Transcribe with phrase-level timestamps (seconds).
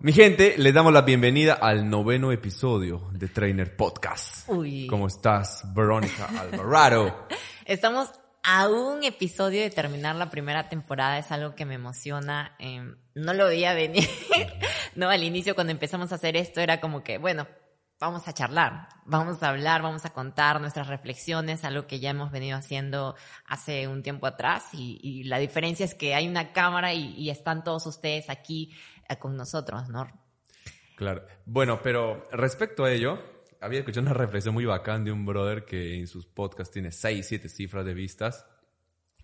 [0.00, 4.48] Mi gente, les damos la bienvenida al noveno episodio de Trainer Podcast.
[4.48, 4.86] Uy.
[4.86, 7.26] ¿Cómo estás, Verónica Alvarado?
[7.64, 8.08] Estamos
[8.44, 12.54] a un episodio de terminar la primera temporada, es algo que me emociona.
[12.60, 14.08] eh, no lo veía venir.
[14.94, 17.48] no, al inicio cuando empezamos a hacer esto era como que, bueno,
[17.98, 22.30] vamos a charlar, vamos a hablar, vamos a contar nuestras reflexiones, algo que ya hemos
[22.30, 26.94] venido haciendo hace un tiempo atrás y, y la diferencia es que hay una cámara
[26.94, 28.72] y, y están todos ustedes aquí
[29.16, 30.06] con nosotros, ¿no?
[30.96, 31.24] Claro.
[31.46, 33.18] Bueno, pero respecto a ello,
[33.60, 37.26] había escuchado una reflexión muy bacán de un brother que en sus podcasts tiene 6,
[37.26, 38.46] 7 cifras de vistas.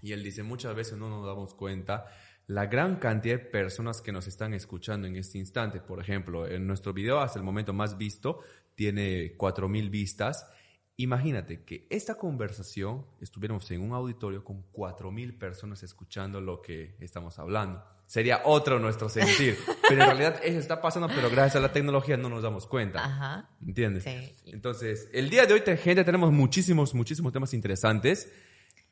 [0.01, 2.07] Y él dice, muchas veces no nos damos cuenta
[2.47, 5.81] la gran cantidad de personas que nos están escuchando en este instante.
[5.81, 8.41] Por ejemplo, en nuestro video hasta el momento más visto
[8.75, 10.47] tiene 4.000 vistas.
[10.97, 17.39] Imagínate que esta conversación estuviéramos en un auditorio con 4.000 personas escuchando lo que estamos
[17.39, 17.83] hablando.
[18.07, 19.59] Sería otro nuestro sentir.
[19.89, 23.05] Pero en realidad eso está pasando, pero gracias a la tecnología no nos damos cuenta.
[23.05, 23.51] Ajá.
[23.67, 24.05] ¿Entiendes?
[24.05, 24.35] Sí.
[24.47, 28.31] Entonces, el día de hoy, te- gente, tenemos muchísimos, muchísimos temas interesantes.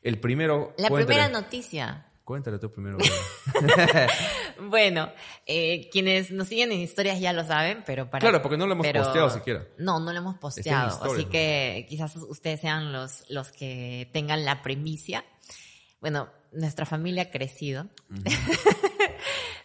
[0.03, 0.75] El primero...
[0.77, 2.07] La cuéntale- primera noticia.
[2.25, 2.99] Cuéntale tú primero.
[4.69, 5.11] Bueno,
[5.47, 8.21] eh, quienes nos siguen en historias ya lo saben, pero para...
[8.21, 9.67] Claro, porque no lo hemos pero- posteado siquiera.
[9.79, 11.03] No, no lo hemos posteado.
[11.03, 11.31] así ¿no?
[11.31, 15.25] que quizás ustedes sean los, los que tengan la primicia.
[16.01, 17.89] Bueno, nuestra familia ha crecido.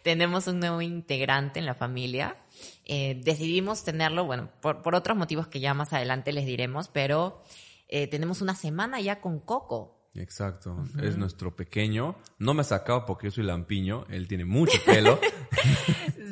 [0.07, 2.37] Tenemos un nuevo integrante en la familia.
[2.85, 7.43] Eh, decidimos tenerlo, bueno, por, por otros motivos que ya más adelante les diremos, pero
[7.89, 10.07] eh, tenemos una semana ya con Coco.
[10.15, 10.81] Exacto.
[11.03, 12.15] Es nuestro pequeño.
[12.39, 14.05] No me ha sacado porque yo soy lampiño.
[14.07, 15.19] Él tiene mucho pelo.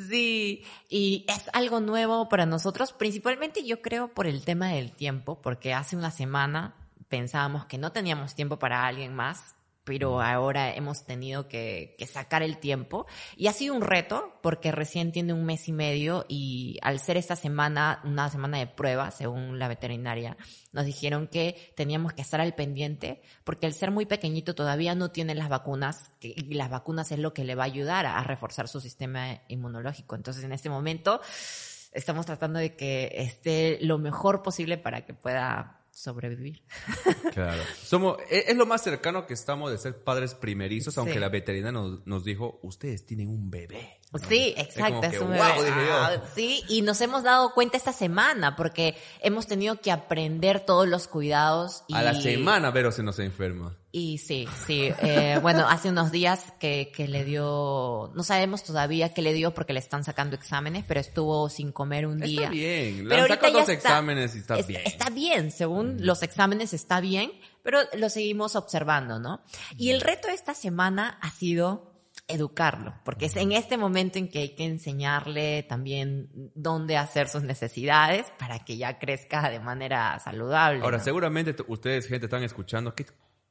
[0.08, 5.42] Sí, y es algo nuevo para nosotros, principalmente yo creo por el tema del tiempo,
[5.42, 6.76] porque hace una semana
[7.10, 12.44] pensábamos que no teníamos tiempo para alguien más, pero ahora hemos tenido que, que sacar
[12.44, 13.06] el tiempo.
[13.38, 17.18] Y ha sido un reto, porque recién tiene un mes y medio y al ser
[17.18, 20.36] esta semana una semana de prueba, según la veterinaria,
[20.74, 25.12] nos dijeron que teníamos que estar al pendiente, porque el ser muy pequeñito todavía no
[25.12, 28.24] tiene las vacunas, y las vacunas es lo que le va a ayudar a, a
[28.24, 30.16] reforzar su sistema inmunológico.
[30.16, 31.22] Entonces, en este momento,
[31.94, 36.62] estamos tratando de que esté lo mejor posible para que pueda sobrevivir.
[37.34, 37.64] Claro.
[37.82, 41.72] Somos, e- es, lo más cercano que estamos de ser padres primerizos, aunque la veterinaria
[41.72, 44.00] nos, nos dijo, ustedes tienen un bebé.
[44.30, 45.02] Sí, exacto.
[45.02, 45.42] que, es un bebé.
[45.42, 50.88] Ah, sí, y nos hemos dado cuenta esta semana porque hemos tenido que aprender todos
[50.88, 51.84] los cuidados.
[51.88, 53.78] Y, A la semana Vero se nos enferma.
[53.98, 54.92] Y sí, sí.
[55.02, 59.54] eh, bueno, hace unos días que, que le dio, no sabemos todavía qué le dio
[59.54, 62.42] porque le están sacando exámenes, pero estuvo sin comer un día.
[62.42, 63.08] Está bien.
[63.08, 64.82] Le han sacado dos exámenes y está Es- bien.
[64.84, 67.32] Está bien, según los exámenes está bien,
[67.64, 69.42] pero lo seguimos observando, ¿no?
[69.78, 71.94] Y el reto de esta semana ha sido
[72.28, 77.44] educarlo, porque es en este momento en que hay que enseñarle también dónde hacer sus
[77.44, 80.82] necesidades para que ya crezca de manera saludable.
[80.84, 81.04] Ahora, ¿no?
[81.04, 83.06] seguramente ustedes, gente, están escuchando qué,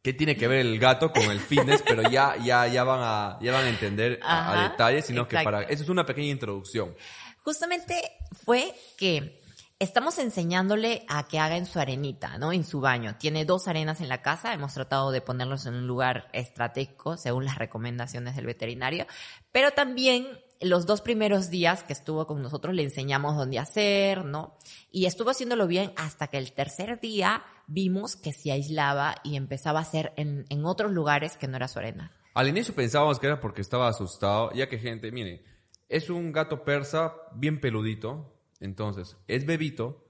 [0.04, 3.38] qué tiene que ver el gato con el fitness, pero ya, ya, ya van a,
[3.40, 5.50] ya van a entender a, a Ajá, detalle, sino que exacto.
[5.50, 6.94] para, eso es una pequeña introducción.
[7.42, 8.12] Justamente
[8.44, 9.40] fue que
[9.78, 12.52] estamos enseñándole a que haga en su arenita, ¿no?
[12.52, 13.16] En su baño.
[13.18, 14.52] Tiene dos arenas en la casa.
[14.52, 19.06] Hemos tratado de ponerlos en un lugar estratégico según las recomendaciones del veterinario.
[19.52, 20.26] Pero también
[20.60, 24.58] los dos primeros días que estuvo con nosotros le enseñamos dónde hacer, ¿no?
[24.90, 29.78] Y estuvo haciéndolo bien hasta que el tercer día vimos que se aislaba y empezaba
[29.78, 32.12] a hacer en, en otros lugares que no era su arena.
[32.34, 35.44] Al inicio pensábamos que era porque estaba asustado, ya que gente, mire,
[35.88, 40.04] es un gato persa bien peludito, entonces es bebito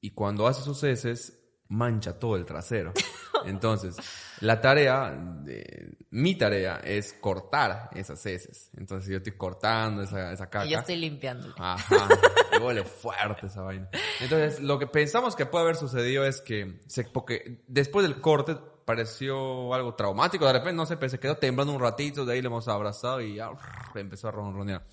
[0.00, 2.92] y cuando hace sus heces mancha todo el trasero.
[3.44, 3.96] Entonces,
[4.40, 8.70] la tarea, de, mi tarea es cortar esas heces.
[8.76, 10.66] Entonces yo estoy cortando esa, esa caca.
[10.66, 11.52] Y yo estoy limpiándole.
[11.58, 12.08] Ajá,
[12.52, 13.88] y huele fuerte esa vaina.
[14.20, 18.56] Entonces, lo que pensamos que puede haber sucedido es que, se, porque después del corte
[18.84, 22.42] pareció algo traumático, de repente, no sé, pero se quedó temblando un ratito, de ahí
[22.42, 23.50] le hemos abrazado y ya
[23.94, 24.86] empezó a ronronear.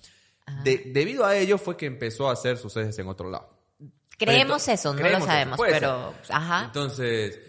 [0.64, 3.61] De- debido a ello fue que empezó a hacer sus heces en otro lado.
[4.24, 6.36] Creemos eso, no creemos lo eso, sabemos, puede pero, ser.
[6.36, 6.64] ajá.
[6.66, 7.40] Entonces,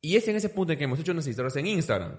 [0.00, 2.18] y es en ese punto en que hemos hecho unas historias en Instagram,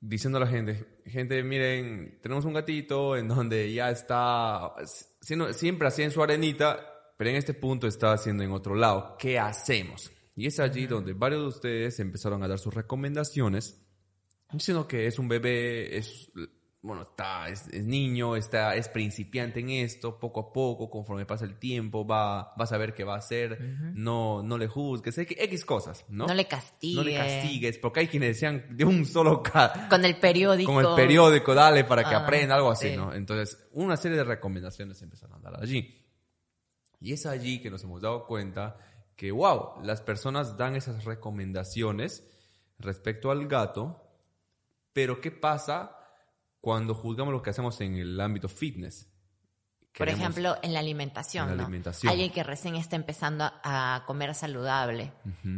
[0.00, 4.72] diciendo a la gente, gente, miren, tenemos un gatito en donde ya está,
[5.20, 6.78] siendo- siempre hacía en su arenita,
[7.16, 9.16] pero en este punto está haciendo en otro lado.
[9.18, 10.10] ¿Qué hacemos?
[10.36, 13.84] Y es allí donde varios de ustedes empezaron a dar sus recomendaciones,
[14.52, 16.30] diciendo que es un bebé, es
[16.80, 21.44] bueno, está, es, es niño, está, es principiante en esto, poco a poco, conforme pasa
[21.44, 23.58] el tiempo, va, va a saber qué va a hacer,
[23.94, 26.26] no, no le juzgues, X X cosas, ¿no?
[26.28, 26.96] No le castigues.
[26.96, 29.42] No le castigues, porque hay quienes decían de un solo
[29.90, 30.72] Con el periódico.
[30.72, 32.96] como el periódico, dale para que Ah, aprenda, algo así, sí.
[32.96, 33.12] ¿no?
[33.12, 36.04] Entonces, una serie de recomendaciones empezaron a dar allí.
[37.00, 38.76] Y es allí que nos hemos dado cuenta
[39.16, 42.24] que, wow, las personas dan esas recomendaciones
[42.78, 44.04] respecto al gato,
[44.92, 45.97] pero ¿qué pasa
[46.60, 49.08] cuando juzgamos lo que hacemos en el ámbito fitness?
[49.96, 51.62] Por ejemplo, en la alimentación, En la ¿no?
[51.64, 52.12] alimentación.
[52.12, 55.12] Alguien que recién está empezando a comer saludable.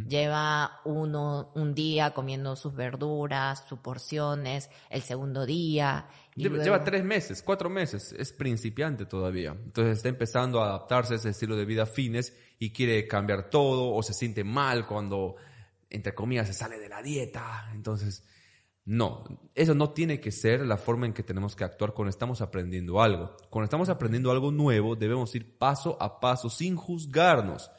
[0.08, 6.06] Lleva uno, un día comiendo sus verduras, sus porciones, el segundo día.
[6.37, 9.50] y Lleva, luego- lleva tres meses, cuatro meses, es principiante todavía.
[9.50, 13.93] Entonces está empezando a adaptarse a ese estilo de vida fitness y quiere cambiar todo
[13.93, 15.37] o se siente mal cuando,
[15.91, 17.69] entre comillas, se sale de la dieta.
[17.75, 18.25] Entonces,
[18.85, 19.25] no,
[19.55, 23.00] eso no tiene que ser la forma en que tenemos que actuar cuando estamos aprendiendo
[23.00, 23.37] algo.
[23.50, 27.71] Cuando estamos aprendiendo algo nuevo, debemos ir paso a paso sin juzgarnos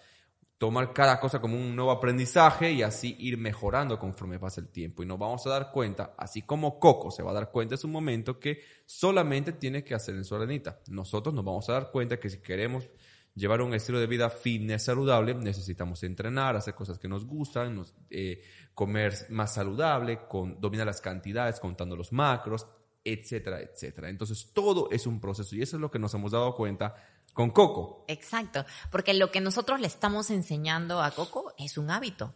[0.61, 5.01] tomar cada cosa como un nuevo aprendizaje y así ir mejorando conforme pasa el tiempo.
[5.01, 7.79] Y nos vamos a dar cuenta, así como Coco se va a dar cuenta en
[7.79, 10.79] su momento, que solamente tiene que hacer en su arenita.
[10.89, 12.87] Nosotros nos vamos a dar cuenta que si queremos
[13.35, 17.93] llevar un estilo de vida fitness saludable, necesitamos entrenar, hacer cosas que nos gustan, nos-
[18.09, 18.43] eh,
[18.73, 22.67] comer más saludable, con, dominar las cantidades, contando los macros,
[23.03, 24.09] etcétera, etcétera.
[24.09, 26.93] Entonces todo es un proceso y eso es lo que nos hemos dado cuenta
[27.33, 28.03] con Coco.
[28.09, 32.33] Exacto, porque lo que nosotros le estamos enseñando a Coco es un hábito,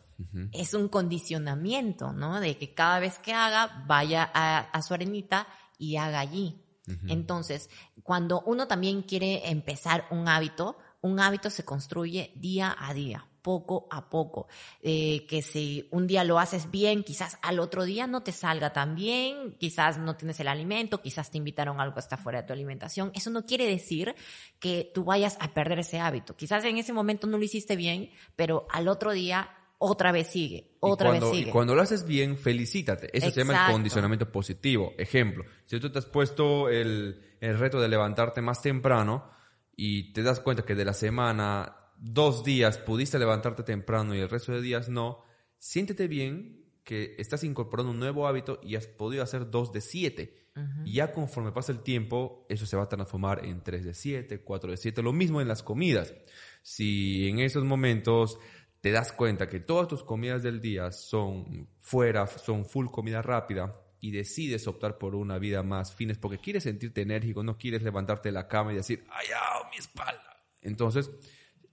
[0.54, 2.40] es un condicionamiento, ¿no?
[2.40, 5.48] De que cada vez que haga, vaya a, a su arenita
[5.78, 6.62] y haga allí.
[7.08, 7.70] Entonces,
[8.04, 13.88] cuando uno también quiere empezar un hábito, un hábito se construye día a día, poco
[13.92, 14.48] a poco.
[14.82, 18.74] Eh, que si un día lo haces bien, quizás al otro día no te salga
[18.74, 22.48] tan bien, quizás no tienes el alimento, quizás te invitaron algo que está fuera de
[22.48, 23.12] tu alimentación.
[23.14, 24.16] Eso no quiere decir
[24.60, 26.36] que tú vayas a perder ese hábito.
[26.36, 30.72] Quizás en ese momento no lo hiciste bien, pero al otro día otra vez sigue,
[30.80, 31.50] otra cuando, vez sigue.
[31.50, 33.16] Y cuando lo haces bien, felicítate.
[33.16, 33.74] Eso se llama el Exacto.
[33.74, 34.94] condicionamiento positivo.
[34.98, 39.35] Ejemplo, si tú te has puesto el, el reto de levantarte más temprano
[39.76, 44.30] y te das cuenta que de la semana, dos días pudiste levantarte temprano y el
[44.30, 45.24] resto de días no,
[45.58, 50.46] siéntete bien que estás incorporando un nuevo hábito y has podido hacer dos de siete.
[50.86, 54.72] Ya conforme pasa el tiempo, eso se va a transformar en tres de siete, cuatro
[54.72, 55.02] de siete.
[55.02, 56.14] Lo mismo en las comidas.
[56.62, 58.40] Si en esos momentos
[58.80, 63.85] te das cuenta que todas tus comidas del día son fuera, son full comida rápida
[64.06, 68.30] y decides optar por una vida más fines porque quieres sentirte enérgico, no quieres levantarte
[68.30, 70.38] de la cama y decir, ay, au, mi espalda.
[70.62, 71.10] Entonces,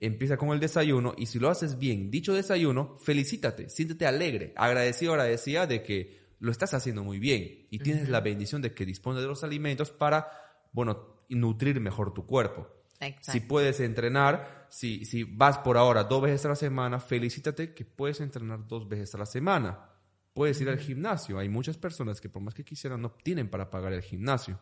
[0.00, 5.12] empieza con el desayuno y si lo haces bien, dicho desayuno, felicítate, siéntete alegre, agradecido,
[5.12, 9.20] agradecida de que lo estás haciendo muy bien y tienes la bendición de que dispones
[9.20, 10.30] de los alimentos para,
[10.72, 12.66] bueno, nutrir mejor tu cuerpo.
[12.98, 13.32] Exacto.
[13.32, 17.84] Si puedes entrenar, si, si vas por ahora dos veces a la semana, felicítate que
[17.84, 19.91] puedes entrenar dos veces a la semana.
[20.34, 21.38] Puedes ir al gimnasio.
[21.38, 24.58] Hay muchas personas que por más que quisieran no tienen para pagar el gimnasio.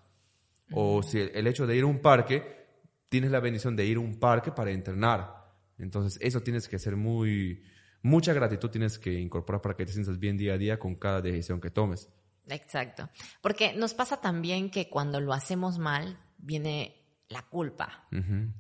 [0.73, 2.61] O si el, el hecho de ir a un parque,
[3.09, 5.53] tienes la bendición de ir a un parque para entrenar.
[5.79, 7.63] Entonces eso tienes que ser muy...
[8.03, 11.21] Mucha gratitud tienes que incorporar para que te sientas bien día a día con cada
[11.21, 12.09] decisión que tomes.
[12.49, 13.11] Exacto.
[13.43, 16.97] Porque nos pasa también que cuando lo hacemos mal, viene
[17.29, 18.09] la culpa.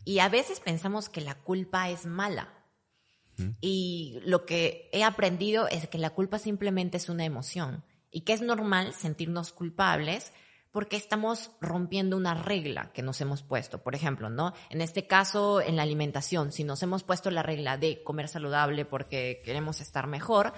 [0.04, 2.52] Y a veces pensamos que la culpa es mala.
[3.60, 8.32] Y lo que he aprendido es que la culpa simplemente es una emoción y que
[8.32, 10.32] es normal sentirnos culpables
[10.72, 13.82] porque estamos rompiendo una regla que nos hemos puesto.
[13.82, 14.54] Por ejemplo, ¿no?
[14.68, 18.84] En este caso, en la alimentación, si nos hemos puesto la regla de comer saludable
[18.84, 20.52] porque queremos estar mejor,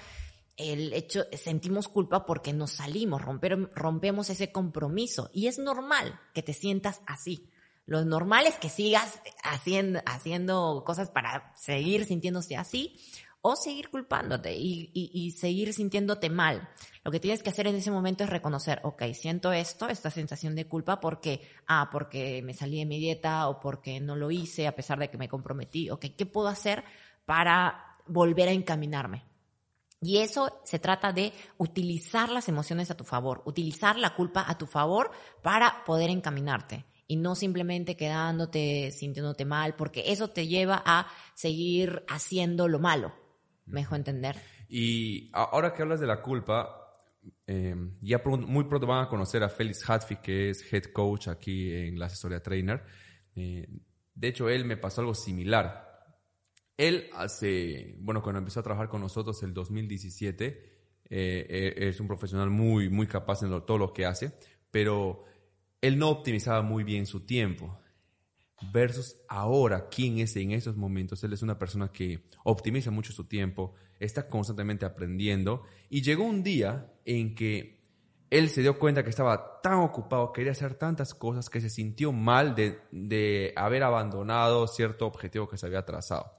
[0.56, 5.30] el hecho, sentimos culpa porque nos salimos, rompemos ese compromiso.
[5.32, 7.48] Y es normal que te sientas así.
[7.92, 12.98] Lo normal es que sigas haciendo, haciendo cosas para seguir sintiéndose así
[13.42, 16.70] o seguir culpándote y, y- seguir sintiéndote mal.
[17.04, 20.54] Lo que tienes que hacer en ese momento es reconocer, ok, siento esto, esta sensación
[20.54, 24.66] de culpa porque, ah, porque me salí de mi dieta o porque no lo hice
[24.66, 25.90] a pesar de que me comprometí.
[25.90, 26.84] Ok, ¿qué puedo hacer
[27.26, 29.22] para volver a encaminarme?
[30.00, 34.56] Y eso se trata de utilizar las emociones a tu favor, utilizar la culpa a
[34.56, 35.10] tu favor
[35.42, 42.04] para poder encaminarte y no simplemente quedándote, sintiéndote mal, porque eso te lleva a seguir
[42.08, 43.12] haciendo lo malo.
[43.66, 44.36] ¿Me entender?
[44.66, 46.90] Y ahora que hablas de la culpa,
[47.46, 51.28] eh, ya pron- muy pronto van a conocer a Félix Hatfield, que es head coach
[51.28, 52.82] aquí en la asesoría trainer.
[53.36, 53.68] Eh,
[54.14, 56.16] de hecho, él me pasó algo similar.
[56.78, 62.06] Él hace, bueno, cuando empezó a trabajar con nosotros el 2017, eh, eh, es un
[62.08, 64.32] profesional muy, muy capaz en lo- todo lo que hace,
[64.70, 65.24] pero
[65.82, 67.78] él no optimizaba muy bien su tiempo.
[68.72, 71.22] Versus ahora, ¿quién es en esos momentos?
[71.24, 76.44] Él es una persona que optimiza mucho su tiempo, está constantemente aprendiendo y llegó un
[76.44, 77.82] día en que
[78.30, 82.12] él se dio cuenta que estaba tan ocupado, quería hacer tantas cosas que se sintió
[82.12, 86.32] mal de, de haber abandonado cierto objetivo que se había trazado.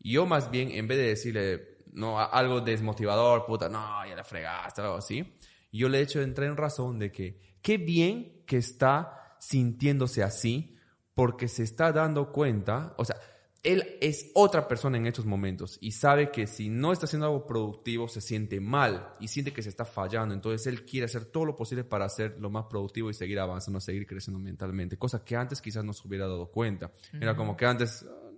[0.00, 4.24] Y yo más bien, en vez de decirle no, algo desmotivador, puta, no, ya la
[4.24, 5.34] fregaste, algo así,
[5.70, 10.74] yo le he hecho entrar en razón de que qué bien que está sintiéndose así
[11.14, 13.16] porque se está dando cuenta, o sea,
[13.62, 17.46] él es otra persona en estos momentos y sabe que si no está haciendo algo
[17.46, 20.32] productivo se siente mal y siente que se está fallando.
[20.32, 23.80] Entonces él quiere hacer todo lo posible para hacer lo más productivo y seguir avanzando,
[23.80, 26.90] seguir creciendo mentalmente, cosa que antes quizás no se hubiera dado cuenta.
[27.12, 28.30] Era como que antes ah,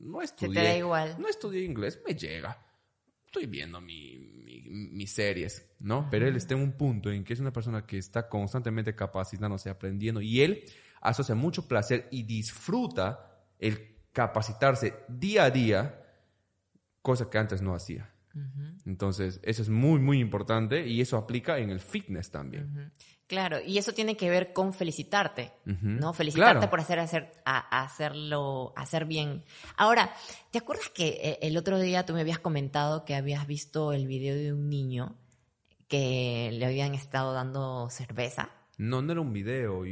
[0.00, 0.60] no estudié.
[0.60, 1.16] te da igual.
[1.18, 2.67] No estudié inglés, me llega.
[3.28, 4.16] Estoy viendo mi,
[4.70, 6.08] mis series, ¿no?
[6.10, 9.68] Pero él está en un punto en que es una persona que está constantemente capacitándose,
[9.68, 10.64] aprendiendo y él
[11.02, 16.02] asocia mucho placer y disfruta el capacitarse día a día,
[17.02, 18.10] cosa que antes no hacía.
[18.86, 22.90] Entonces, eso es muy, muy importante y eso aplica en el fitness también.
[23.28, 26.14] Claro, y eso tiene que ver con felicitarte, ¿no?
[26.14, 29.44] Felicitarte por hacer, hacer, hacerlo, hacer bien.
[29.76, 30.14] Ahora,
[30.50, 34.06] ¿te acuerdas que eh, el otro día tú me habías comentado que habías visto el
[34.06, 35.14] video de un niño
[35.88, 38.48] que le habían estado dando cerveza?
[38.78, 39.82] No, no era un video.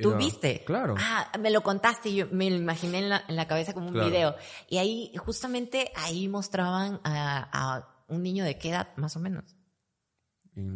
[0.00, 0.62] ¿Tú viste?
[0.64, 0.94] Claro.
[0.98, 3.88] Ah, me lo contaste y yo me lo imaginé en la, en la cabeza como
[3.88, 4.36] un video.
[4.68, 9.57] Y ahí, justamente ahí mostraban a, un niño de qué edad, más o menos.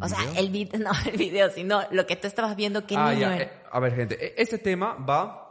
[0.01, 3.13] O sea, el video, no el video, sino lo que tú estabas viendo, qué ah,
[3.13, 3.43] niño era.
[3.43, 5.43] Eh, a ver, gente, e, este tema va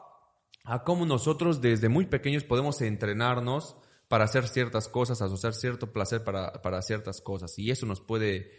[0.65, 3.77] a cómo nosotros desde muy pequeños podemos entrenarnos
[4.09, 7.59] para hacer ciertas cosas, asociar cierto placer para, para ciertas cosas.
[7.59, 8.53] Y eso nos puede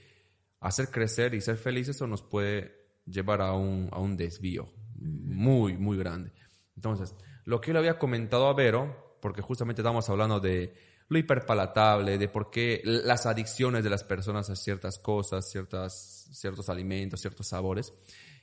[0.60, 2.74] hacer crecer y ser felices o nos puede
[3.06, 6.34] llevar a un, a un desvío muy, muy grande.
[6.76, 7.16] Entonces,
[7.46, 10.76] lo que yo le había comentado a Vero, porque justamente estamos hablando de
[11.14, 16.68] lo hiperpalatable, de por qué las adicciones de las personas a ciertas cosas, ciertas, ciertos
[16.68, 17.94] alimentos, ciertos sabores.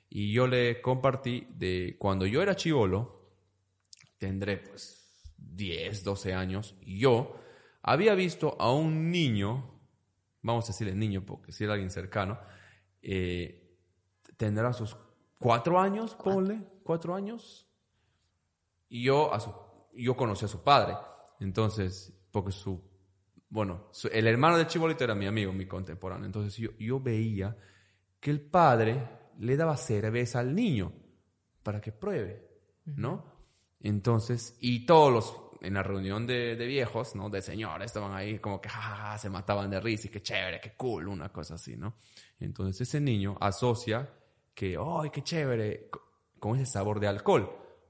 [0.09, 3.35] Y yo le compartí de cuando yo era chivolo,
[4.19, 7.37] tendré pues 10, 12 años, y yo
[7.83, 9.81] había visto a un niño,
[10.43, 12.41] vamos a decirle niño porque si era alguien cercano,
[13.03, 13.79] eh,
[14.37, 14.97] tendrá sus
[15.39, 17.67] cuatro años, ponle, cuatro años.
[18.89, 19.55] Y yo, a su,
[19.95, 20.97] yo conocí a su padre.
[21.39, 22.83] Entonces, porque su,
[23.49, 26.27] bueno, el hermano de Chibolito era mi amigo, mi contemporáneo.
[26.27, 27.57] Entonces yo, yo veía
[28.19, 29.09] que el padre
[29.39, 30.93] le daba cerveza al niño
[31.63, 32.49] para que pruebe,
[32.85, 33.25] ¿no?
[33.81, 37.31] Entonces, y todos los, en la reunión de, de viejos, ¿no?
[37.31, 40.75] De señores, estaban ahí como que jajaja, se mataban de risa y qué chévere, qué
[40.77, 41.97] cool, una cosa así, ¿no?
[42.39, 44.09] Entonces ese niño asocia
[44.55, 45.89] que, ¡ay, qué chévere!
[46.41, 47.49] con ese sabor de alcohol.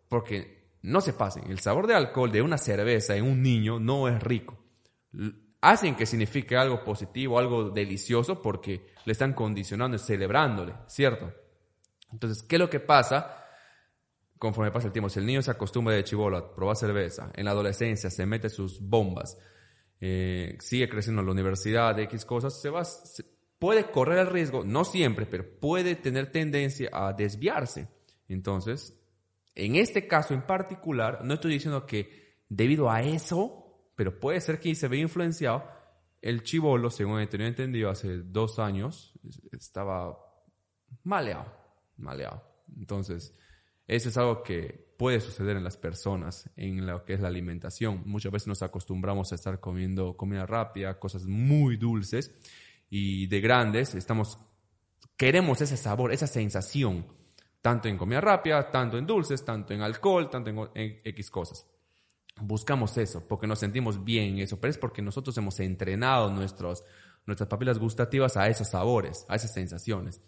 [0.09, 4.09] Porque no se pasen, el sabor de alcohol de una cerveza en un niño no
[4.09, 4.59] es rico.
[5.61, 11.33] Hacen que signifique algo positivo, algo delicioso, porque le están condicionando y celebrándole, ¿cierto?
[12.13, 13.45] Entonces, ¿qué es lo que pasa?
[14.39, 17.45] Conforme pasa el tiempo, si el niño se acostumbra de chivolo a probar cerveza, en
[17.45, 19.37] la adolescencia se mete sus bombas,
[20.01, 22.83] eh, sigue creciendo en la universidad, de X cosas, se va,
[23.59, 27.87] puede correr el riesgo, no siempre, pero puede tener tendencia a desviarse.
[28.29, 29.00] Entonces,
[29.55, 34.61] en este caso en particular, no estoy diciendo que debido a eso, pero puede ser
[34.61, 35.65] que se vea influenciado,
[36.23, 39.19] el chivolo, según he tenido entendido hace dos años,
[39.53, 40.19] estaba
[41.03, 41.47] maleado,
[41.97, 42.43] maleado.
[42.77, 43.35] Entonces,
[43.87, 48.03] eso es algo que puede suceder en las personas, en lo que es la alimentación.
[48.05, 52.35] Muchas veces nos acostumbramos a estar comiendo comida rápida, cosas muy dulces,
[52.91, 54.39] y de grandes estamos
[55.17, 57.07] queremos ese sabor, esa sensación,
[57.61, 61.67] tanto en comida rápida, tanto en dulces, tanto en alcohol, tanto en, X cosas.
[62.41, 66.85] Buscamos eso porque nos sentimos bien en eso, pero es porque nosotros hemos entrenado nuestros,
[67.27, 70.23] nuestras papilas gustativas a esos sabores, a esas sensaciones.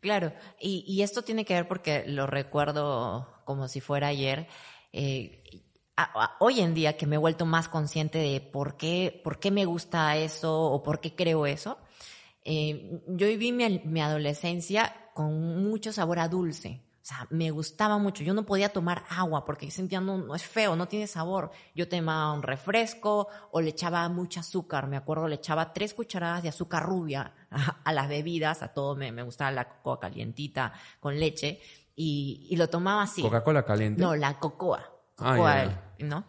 [0.00, 4.46] Claro, y, esto tiene que ver porque lo recuerdo como si fuera ayer.
[4.92, 5.42] Eh,
[6.38, 9.64] hoy en día que me he vuelto más consciente de por qué, por qué me
[9.64, 11.78] gusta eso o por qué creo eso,
[12.44, 16.82] eh, yo viví mi, adolescencia con mucho sabor a dulce.
[17.02, 18.22] O sea, me gustaba mucho.
[18.22, 21.50] Yo no podía tomar agua porque sentía, no, no es feo, no tiene sabor.
[21.74, 24.86] Yo tomaba un refresco o le echaba mucho azúcar.
[24.86, 27.32] Me acuerdo, le echaba tres cucharadas de azúcar rubia
[27.84, 28.96] a, las bebidas, a todo.
[28.96, 31.60] Me, me gustaba la cocoa calientita con leche
[31.96, 33.22] y, y lo tomaba así.
[33.22, 34.00] ¿Coca-Cola caliente?
[34.00, 34.90] No, la cocoa.
[35.18, 36.24] Ah, ¿no?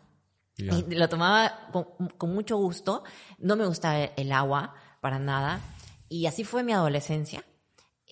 [0.58, 3.04] Y lo tomaba con, mucho gusto.
[3.40, 5.60] No me gustaba el agua para nada.
[6.10, 7.44] Y así fue mi adolescencia.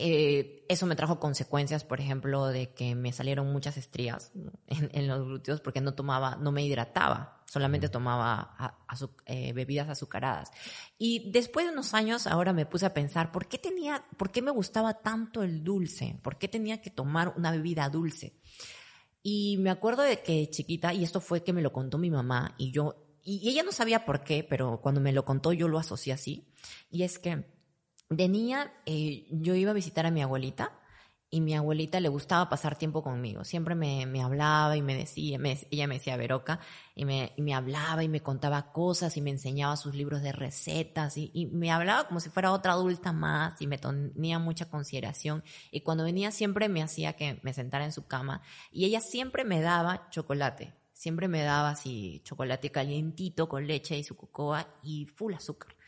[0.02, 4.32] Eh, eso me trajo consecuencias, por ejemplo, de que me salieron muchas estrías
[4.68, 8.78] en, los glúteos porque no tomaba, no me hidrataba, solamente tomaba
[9.26, 10.52] eh, bebidas azucaradas.
[10.98, 14.42] Y después de unos años, ahora me puse a pensar, ¿por qué tenía, por qué
[14.42, 16.18] me gustaba tanto el dulce?
[16.24, 18.40] ¿Por qué tenía que tomar una bebida dulce?
[19.22, 22.56] Y me acuerdo de que chiquita, y esto fue que me lo contó mi mamá,
[22.58, 25.78] y yo, y ella no sabía por qué, pero cuando me lo contó yo lo
[25.78, 26.48] asocié así,
[26.90, 27.59] y es que
[28.10, 30.74] de niña eh, yo iba a visitar a mi abuelita
[31.32, 33.44] y mi abuelita le gustaba pasar tiempo conmigo.
[33.44, 35.38] Siempre me, me hablaba y me decía,
[35.70, 36.60] ella me decía Veroca,
[36.96, 40.32] y me, y me, hablaba y me contaba cosas y me enseñaba sus libros de
[40.32, 44.70] recetas y, y, me hablaba como si fuera otra adulta más y me tenía mucha
[44.70, 45.44] consideración.
[45.72, 49.44] Y cuando venía siempre me hacía que me sentara en su cama y ella siempre
[49.44, 50.74] me daba chocolate.
[50.94, 55.79] Siempre me daba así chocolate calientito con leche y su cocoa y full azúcar.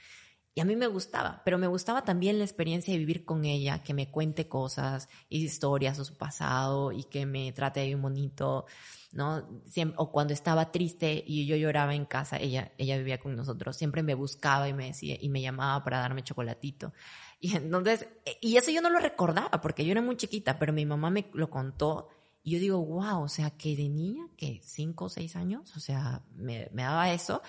[0.54, 3.84] Y a mí me gustaba, pero me gustaba también la experiencia de vivir con ella,
[3.84, 8.66] que me cuente cosas, historias de su pasado y que me trate de un bonito,
[9.14, 9.48] ¿no?
[9.96, 14.04] o cuando estaba triste y yo lloraba en casa, ella, ella vivía con nosotros, siempre
[14.04, 16.92] me buscaba y me decía, y me llamaba para darme chocolatito.
[17.40, 18.08] Y entonces,
[18.42, 21.30] y eso yo no lo recordaba porque yo era muy chiquita, pero mi mamá me
[21.34, 22.10] lo contó
[22.44, 25.80] y yo digo, wow, o sea, que de niña, que cinco o seis años, o
[25.80, 27.42] sea, me, me daba eso.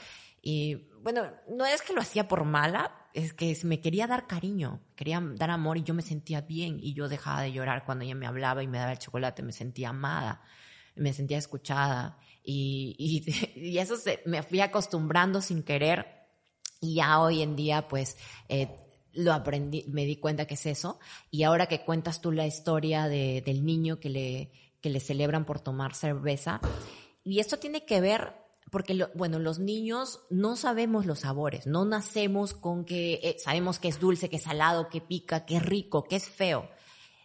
[0.43, 4.81] Y bueno, no es que lo hacía por mala, es que me quería dar cariño,
[4.97, 8.17] quería dar amor y yo me sentía bien y yo dejaba de llorar cuando ella
[8.17, 10.43] me hablaba y me daba el chocolate, me sentía amada,
[10.97, 12.97] me sentía escuchada y,
[13.55, 16.07] y, eso se, me fui acostumbrando sin querer
[16.81, 18.17] y ya hoy en día pues
[18.49, 18.69] eh,
[19.13, 20.99] lo aprendí, me di cuenta que es eso
[21.31, 25.45] y ahora que cuentas tú la historia de, del niño que le, que le celebran
[25.45, 26.61] por tomar cerveza
[27.23, 32.55] y esto tiene que ver porque, bueno, los niños no sabemos los sabores, no nacemos
[32.55, 36.05] con que eh, sabemos que es dulce, que es salado, que pica, que es rico,
[36.05, 36.69] que es feo.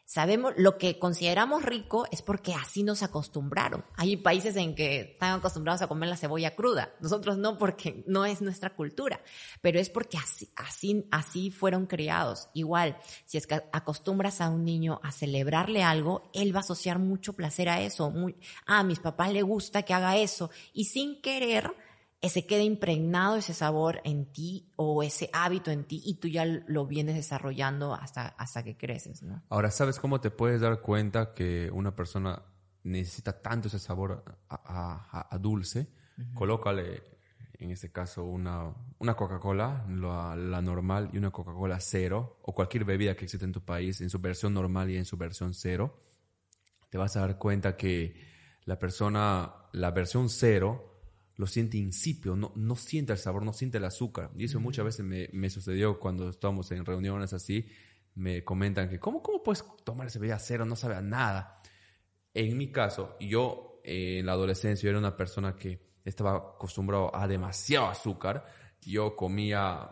[0.09, 3.83] Sabemos, lo que consideramos rico es porque así nos acostumbraron.
[3.97, 6.93] Hay países en que están acostumbrados a comer la cebolla cruda.
[7.01, 9.19] Nosotros no porque no es nuestra cultura,
[9.59, 12.47] pero es porque así, así, así fueron criados.
[12.53, 16.99] Igual, si es que acostumbras a un niño a celebrarle algo, él va a asociar
[16.99, 18.09] mucho placer a eso.
[18.09, 20.49] Muy, ah, a mis papás le gusta que haga eso.
[20.71, 21.75] Y sin querer,
[22.23, 26.45] se queda impregnado ese sabor en ti o ese hábito en ti y tú ya
[26.45, 29.43] lo vienes desarrollando hasta, hasta que creces, ¿no?
[29.49, 32.41] Ahora, ¿sabes cómo te puedes dar cuenta que una persona
[32.83, 35.87] necesita tanto ese sabor a, dulce?
[36.33, 37.03] Colócale,
[37.53, 42.85] en este caso, una, una Coca-Cola, la, la, normal, y una Coca-Cola cero, o cualquier
[42.85, 46.01] bebida que existe en tu país, en su versión normal y en su versión cero.
[46.89, 48.15] Te vas a dar cuenta que
[48.65, 50.96] la persona, la versión cero,
[51.37, 54.31] lo siente insípido, no, no siente el sabor, no siente el azúcar.
[54.35, 57.67] Y eso muchas veces me, me, sucedió cuando estábamos en reuniones así.
[58.15, 60.65] Me comentan que, ¿cómo, cómo puedes tomar ese bebida cero?
[60.65, 61.61] No sabe a nada.
[62.33, 67.27] En mi caso, yo eh, en la adolescencia era una persona que estaba acostumbrado a
[67.27, 68.47] demasiado azúcar.
[68.81, 69.91] Yo comía,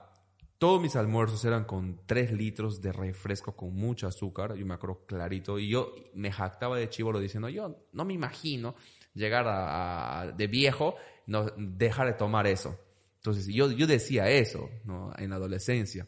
[0.58, 4.56] todos mis almuerzos eran con 3 litros de refresco con mucho azúcar.
[4.56, 5.60] Yo me acuerdo clarito.
[5.60, 8.76] Y yo me jactaba de chivolo diciendo, yo no me imagino
[9.16, 12.78] llegar a, de viejo no, dejar de tomar eso.
[13.16, 15.12] Entonces yo, yo decía eso ¿no?
[15.18, 16.08] en la adolescencia.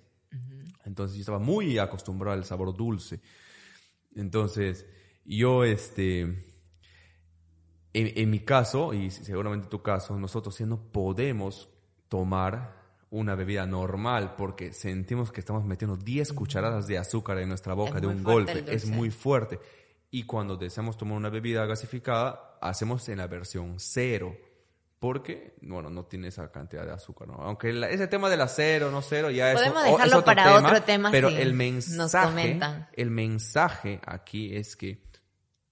[0.85, 3.19] Entonces yo estaba muy acostumbrado al sabor dulce.
[4.15, 4.85] Entonces
[5.25, 6.37] yo, este, en,
[7.93, 11.69] en, mi caso, y seguramente en tu caso, nosotros sí no podemos
[12.07, 12.77] tomar
[13.09, 17.99] una bebida normal porque sentimos que estamos metiendo 10 cucharadas de azúcar en nuestra boca
[17.99, 18.65] de un golpe.
[18.67, 19.59] Es muy fuerte.
[20.09, 24.35] Y cuando deseamos tomar una bebida gasificada, hacemos en la versión cero
[24.99, 27.35] porque, bueno, no tiene esa cantidad de azúcar, ¿no?
[27.35, 31.29] Aunque ese tema del acero, no cero, ya es, Podemos dejarlo para otro tema, pero
[31.29, 32.59] el mensaje,
[32.93, 35.03] el mensaje aquí es que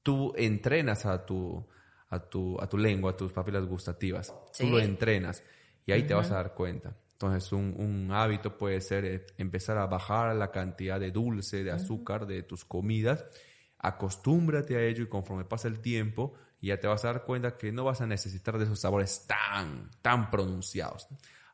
[0.03, 1.65] tú entrenas a tu,
[2.09, 5.43] a tu, a tu lengua, a tus papilas gustativas, tú lo entrenas
[5.87, 6.95] y ahí te vas a dar cuenta.
[7.13, 11.71] Entonces, un, un, hábito puede ser eh, empezar a bajar la cantidad de dulce, de
[11.71, 13.25] azúcar de tus comidas,
[13.87, 16.33] acostúmbrate a ello y conforme pasa el tiempo,
[16.65, 19.91] ya te vas a dar cuenta que no vas a necesitar de esos sabores tan,
[20.01, 21.07] tan pronunciados.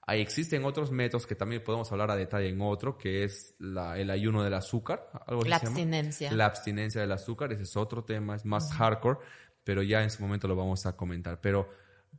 [0.07, 3.99] Ahí existen otros métodos que también podemos hablar a detalle en otro, que es la,
[3.99, 5.09] el ayuno del azúcar.
[5.27, 6.31] Algo la abstinencia.
[6.31, 9.19] La abstinencia del azúcar, ese es otro tema, es más hardcore,
[9.63, 11.39] pero ya en su momento lo vamos a comentar.
[11.39, 11.69] Pero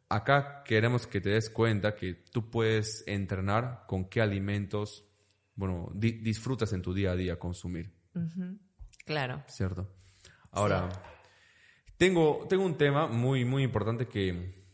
[0.09, 5.05] acá queremos que te des cuenta que tú puedes entrenar con qué alimentos,
[5.55, 7.93] bueno, disfrutas en tu día a día consumir.
[9.05, 9.43] Claro.
[9.49, 10.02] ¿Cierto?
[10.53, 10.89] Ahora...
[12.03, 14.67] Tengo, tengo un tema muy, muy importante que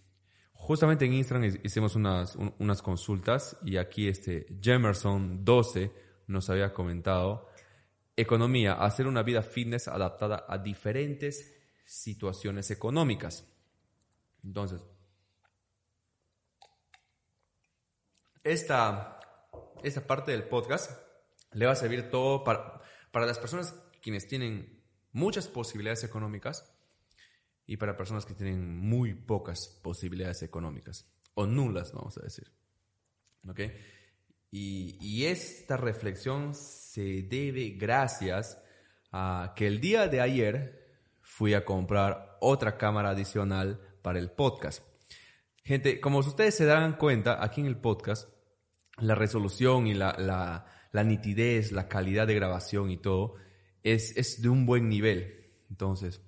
[0.55, 5.93] justamente en Instagram hicimos unas, unas consultas y aquí este Jemerson 12
[6.27, 7.51] nos había comentado
[8.17, 13.47] economía, hacer una vida fitness adaptada a diferentes situaciones económicas.
[14.43, 14.83] Entonces,
[18.43, 19.21] esta,
[19.83, 20.99] esta parte del podcast
[21.53, 22.81] le va a servir todo para,
[23.13, 24.78] para las personas quienes tienen
[25.13, 26.73] muchas posibilidades económicas
[27.67, 32.51] y para personas que tienen muy pocas posibilidades económicas, o nulas, vamos a decir.
[33.47, 33.61] ¿Ok?
[34.51, 38.59] Y, esta reflexión se debe gracias
[39.13, 44.83] a que el día de ayer fui a comprar otra cámara adicional para el podcast.
[45.63, 48.31] Gente, como ustedes se darán cuenta, aquí en el podcast,
[48.97, 53.35] la resolución y la nitidez, la calidad de grabación y todo
[53.83, 55.51] es, es de un buen nivel.
[55.71, 56.21] Entonces,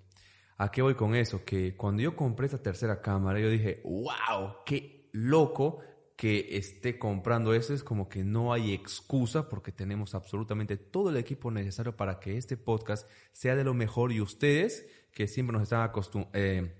[0.60, 1.42] ¿A qué voy con eso?
[1.42, 5.80] Que cuando yo compré esta tercera cámara, yo dije, wow, qué loco
[6.16, 7.72] que esté comprando eso.
[7.72, 12.36] Es como que no hay excusa porque tenemos absolutamente todo el equipo necesario para que
[12.36, 15.90] este podcast sea de lo mejor y ustedes, que siempre nos están
[16.34, 16.76] eh,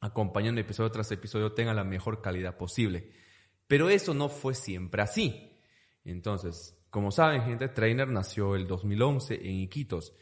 [0.00, 3.12] acompañando episodio tras episodio, tengan la mejor calidad posible.
[3.66, 5.60] Pero eso no fue siempre así.
[6.06, 10.12] Entonces, como saben, gente, Trainer nació el 2011 en Iquitos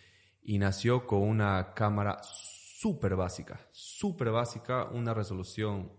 [0.43, 5.93] y nació con una cámara súper básica, súper básica, una resolución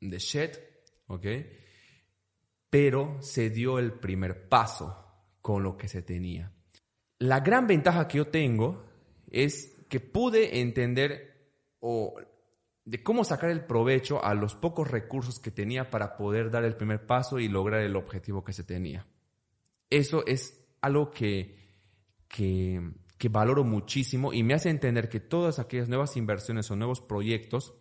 [0.00, 0.58] de Shed,
[1.08, 1.26] ¿ok?
[2.70, 5.04] Pero se dio el primer paso
[5.40, 6.52] con lo que se tenía.
[7.18, 8.84] La gran ventaja que yo tengo
[9.30, 11.50] es que pude entender
[11.80, 12.14] o
[12.84, 16.76] de cómo sacar el provecho a los pocos recursos que tenía para poder dar el
[16.76, 19.06] primer paso y lograr el objetivo que se tenía.
[19.94, 21.56] Eso es algo que,
[22.26, 27.74] que valoro muchísimo y me hace entender que todas aquellas nuevas inversiones o nuevos proyectos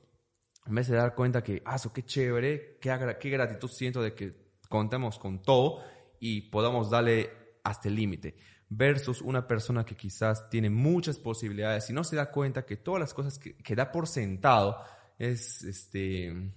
[0.67, 4.31] me hace dar cuenta que, ah, qué chévere, qué, qué gratitud siento de que
[4.69, 5.83] contemos con todo
[6.19, 7.31] y podamos darle
[7.63, 8.35] hasta el límite.
[8.69, 12.99] Versus una persona que quizás tiene muchas posibilidades y no se da cuenta que todas
[12.99, 14.77] las cosas que, da por sentado
[15.17, 16.53] es, este,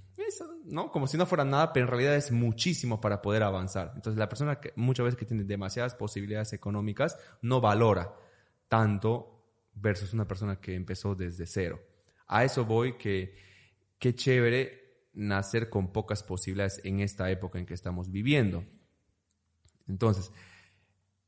[0.64, 0.90] ¿no?
[0.90, 3.92] Como si no fuera nada, pero en realidad es muchísimo para poder avanzar.
[3.94, 8.14] Entonces la persona que muchas veces que tiene demasiadas posibilidades económicas no valora
[8.68, 11.80] tanto versus una persona que empezó desde cero.
[12.26, 13.36] A eso voy que
[13.98, 18.64] qué chévere nacer con pocas posibilidades en esta época en que estamos viviendo.
[19.86, 20.32] Entonces,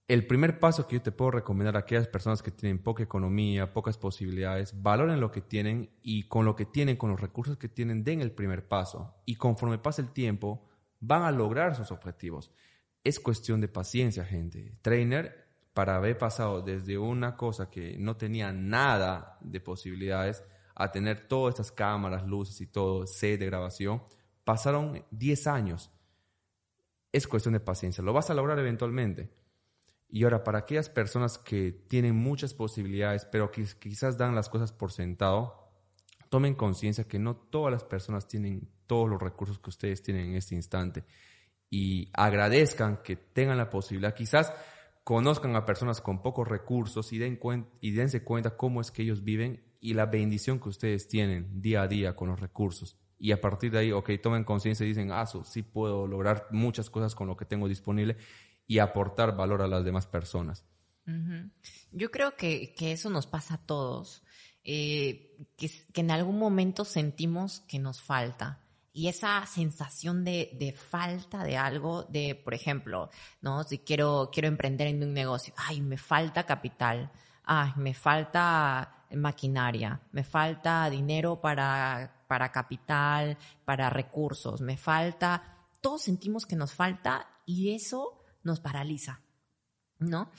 [0.08, 3.74] el primer paso que yo te puedo recomendar a aquellas personas que tienen poca economía,
[3.74, 7.68] pocas posibilidades, valoren lo que tienen y con lo que tienen, con los recursos que
[7.68, 9.16] tienen, den el primer paso.
[9.26, 10.66] Y conforme pase el tiempo,
[10.98, 12.50] van a lograr sus objetivos.
[13.04, 14.78] Es cuestión de paciencia, gente.
[14.80, 20.42] Trainer para haber pasado desde una cosa que no tenía nada de posibilidades
[20.74, 24.02] a tener todas estas cámaras, luces y todo, set de grabación,
[24.44, 25.90] pasaron 10 años.
[27.12, 29.37] Es cuestión de paciencia, lo vas a lograr eventualmente.
[30.10, 34.72] Y ahora, para aquellas personas que tienen muchas posibilidades, pero que quizás dan las cosas
[34.72, 35.70] por sentado,
[36.30, 40.36] tomen conciencia que no todas las personas tienen todos los recursos que ustedes tienen en
[40.36, 41.04] este instante.
[41.70, 44.52] Y agradezcan que tengan la posibilidad, quizás
[45.04, 47.38] conozcan a personas con pocos recursos y, den
[47.80, 51.82] y dense cuenta cómo es que ellos viven y la bendición que ustedes tienen día
[51.82, 52.96] a día con los recursos.
[53.18, 56.88] Y a partir de ahí, ok, tomen conciencia y dicen, ah, sí puedo lograr muchas
[56.88, 58.16] cosas con lo que tengo disponible
[58.68, 60.64] y aportar valor a las demás personas.
[61.90, 64.22] Yo creo que, eso nos pasa a todos,
[64.62, 68.60] eh, que, que en algún momento sentimos que nos falta
[68.98, 73.62] y esa sensación de, falta de algo, de, por ejemplo, ¿no?
[73.62, 77.12] Si quiero, quiero emprender en un negocio, ay, me falta capital,
[77.44, 86.02] ay, me falta maquinaria, me falta dinero para, para capital, para recursos, me falta, todos
[86.02, 88.17] sentimos que nos falta y eso
[88.48, 89.20] nos paraliza.
[90.00, 90.30] ¿no?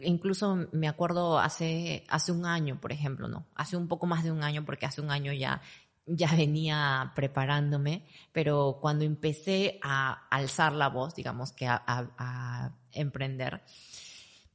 [0.00, 3.46] incluso me acuerdo hace, hace un año, por ejemplo, ¿no?
[3.54, 5.62] Hace un poco más de un año, porque hace un año ya
[6.06, 13.62] ya venía preparándome, pero cuando empecé a alzar la voz, digamos que a, emprender,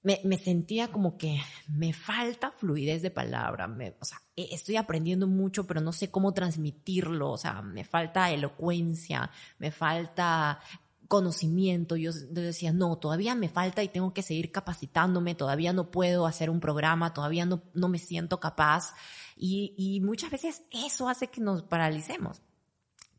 [0.03, 3.73] me, sentía como que me falta fluidez de palabra.
[3.99, 7.31] o sea, e, estoy aprendiendo mucho, pero no sé cómo transmitirlo.
[7.31, 10.59] O sea, me falta elocuencia, me falta
[11.07, 11.95] conocimiento.
[11.95, 16.49] Yo, decía, no, todavía me falta y tengo que seguir capacitándome, todavía no puedo hacer
[16.49, 18.93] un programa, todavía no, no me siento capaz.
[19.35, 22.41] Y, muchas veces eso hace que nos paralicemos.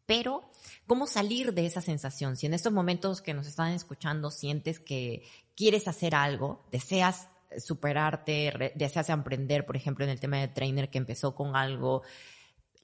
[0.07, 0.51] Pero,
[0.87, 2.37] ¿cómo salir de esa sensación?
[2.37, 5.25] Si en estos momentos que nos están escuchando sientes que
[5.57, 10.99] quieres hacer algo, deseas superarte, deseas emprender, por ejemplo, en el tema de trainer que
[10.99, 12.03] empezó con algo,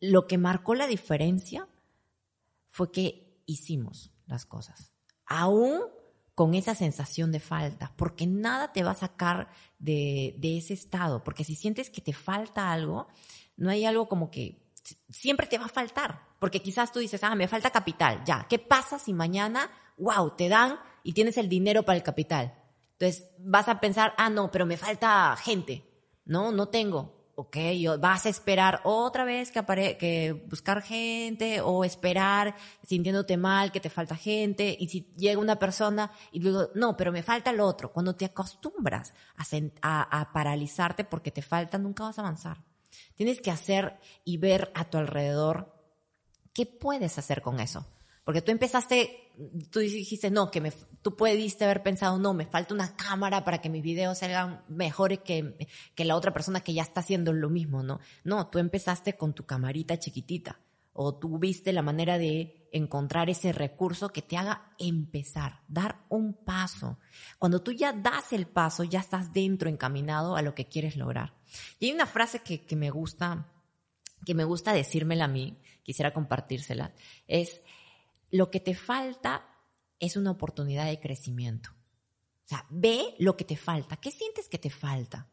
[0.00, 1.68] lo que marcó la diferencia
[2.68, 4.91] fue que hicimos las cosas.
[5.34, 5.80] Aún
[6.34, 11.44] con esa sensación de falta, porque nada te va a sacar de, ese estado, porque
[11.44, 13.08] si sientes que te falta algo,
[13.56, 14.62] no hay algo como que
[15.08, 18.58] siempre te va a faltar, porque quizás tú dices, ah, me falta capital, ya, ¿qué
[18.58, 22.54] pasa si mañana, wow, te dan y tienes el dinero para el capital?
[22.92, 25.84] Entonces vas a pensar, ah, no, pero me falta gente,
[26.24, 27.56] no, no tengo, ok,
[27.98, 33.80] vas a esperar otra vez que, apare que buscar gente o esperar sintiéndote mal que
[33.80, 37.66] te falta gente y si llega una persona y luego, no, pero me falta lo
[37.66, 39.14] otro, cuando te acostumbras
[39.82, 42.62] a, a paralizarte porque te falta, nunca vas a avanzar.
[43.14, 45.72] Tienes que hacer y ver a tu alrededor
[46.52, 47.86] qué puedes hacer con eso.
[48.24, 49.32] Porque tú empezaste,
[49.70, 53.60] tú dijiste, no, que me, tú pudiste haber pensado, no, me falta una cámara para
[53.60, 55.56] que mis videos salgan mejores que,
[55.94, 57.98] que la otra persona que ya está haciendo lo mismo, ¿no?
[58.22, 60.60] No, tú empezaste con tu camarita chiquitita
[60.92, 66.34] o tú viste la manera de encontrar ese recurso que te haga empezar, dar un
[66.34, 66.98] paso.
[67.38, 71.34] Cuando tú ya das el paso, ya estás dentro, encaminado a lo que quieres lograr.
[71.78, 73.48] Y hay una frase que, que me gusta,
[74.24, 76.92] que me gusta decírmela a mí, quisiera compartírsela,
[77.26, 77.62] es,
[78.32, 79.46] lo que te falta
[80.00, 81.70] es una oportunidad de crecimiento.
[81.70, 83.98] O sea, ve lo que te falta.
[83.98, 85.28] ¿Qué sientes que te falta?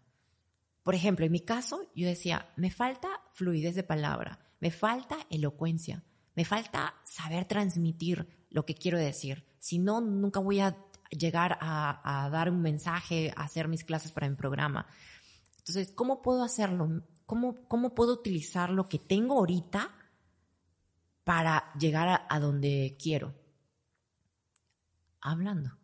[0.83, 6.03] Por ejemplo, en mi caso, yo decía, me falta fluidez de palabra, me falta elocuencia,
[6.35, 9.45] me falta saber transmitir lo que quiero decir.
[9.59, 10.77] Si no, nunca voy a
[11.09, 14.87] llegar a, dar un mensaje, a hacer mis clases para mi programa.
[15.57, 17.01] Entonces, ¿cómo puedo hacerlo?
[17.25, 19.95] ¿Cómo, cómo puedo utilizar lo que tengo ahorita
[21.29, 23.35] para llegar a, donde quiero?
[25.21, 25.77] Hablando,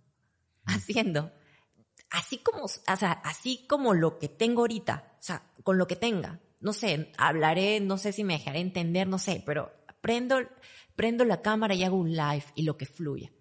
[0.65, 1.31] haciendo.
[2.09, 5.97] Así como, o sea, así como lo que tengo ahorita, o sea, con lo que
[5.97, 6.39] tenga.
[6.61, 10.37] No sé, hablaré, no sé si me dejaré entender, no sé, pero prendo,
[10.95, 13.31] prendo la cámara y hago un live y lo que fluye.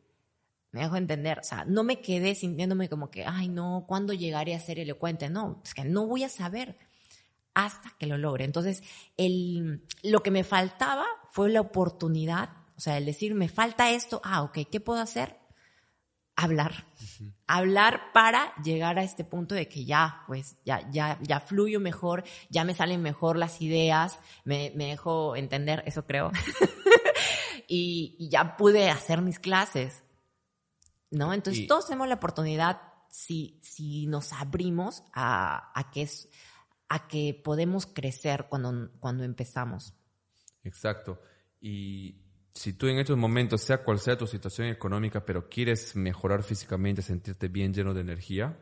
[0.73, 4.55] Me dejo entender, o sea, no me quedé sintiéndome como que, ay, no, ¿cuándo llegaré
[4.55, 5.31] a ser elocuente?
[5.31, 6.77] No, es que no voy a saber
[7.55, 8.45] hasta que lo logre.
[8.45, 8.83] Entonces,
[9.17, 14.21] el, lo que me faltaba fue la oportunidad, o sea, el decir, me falta esto,
[14.25, 15.39] ah, ok, ¿qué puedo hacer?
[16.37, 16.89] Hablar.
[17.47, 22.25] Hablar para llegar a este punto de que ya, pues, ya, ya, ya fluyo mejor,
[22.51, 26.33] ya me salen mejor las ideas, me, me dejo entender, eso creo.
[27.69, 30.03] y, y, ya pude hacer mis clases.
[31.11, 31.33] ¿No?
[31.33, 36.29] Entonces, todos tenemos la oportunidad si, si nos abrimos a, a que es
[36.95, 39.95] a que podemos crecer cuando, cuando empezamos.
[40.63, 41.21] Exacto.
[41.61, 42.23] Y
[42.55, 47.03] si tú en estos momentos, sea cual sea tu situación económica, pero quieres mejorar físicamente,
[47.03, 48.61] sentirte bien lleno de energía,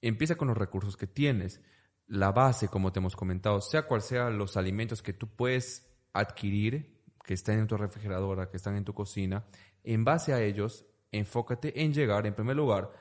[0.00, 1.60] empieza con los recursos que tienes.
[2.06, 7.02] La base, como te hemos comentado, sea cual sea los alimentos que tú puedes adquirir,
[7.24, 9.44] que están en tu refrigeradora, que están en tu cocina,
[9.82, 12.92] en base a ellos, enfócate en llegar, en primer lugar,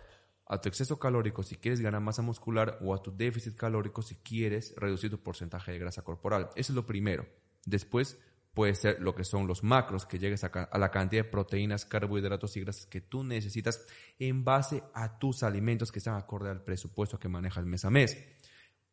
[0.48, 4.16] a tu exceso calórico si quieres ganar masa muscular o a tu déficit calórico si
[4.16, 6.50] quieres reducir tu porcentaje de grasa corporal.
[6.56, 7.26] Eso es lo primero.
[7.66, 8.20] Después
[8.54, 12.56] puede ser lo que son los macros, que llegues a, la cantidad de proteínas, carbohidratos
[12.56, 13.86] y grasas que tú necesitas
[14.18, 18.18] en base a tus alimentos que están acorde al presupuesto que manejas mes a mes.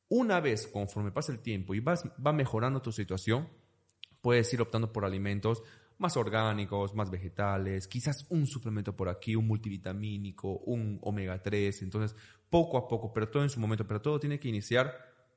[0.08, 3.48] Una vez, conforme pasa el tiempo y vas, va mejorando tu situación,
[4.20, 5.62] puedes ir optando por alimentos
[6.02, 12.14] más orgánicos, más vegetales, quizás un suplemento por aquí, un multivitamínico, un omega 3, entonces
[12.50, 14.92] poco a poco, pero todo en su momento, pero todo tiene que iniciar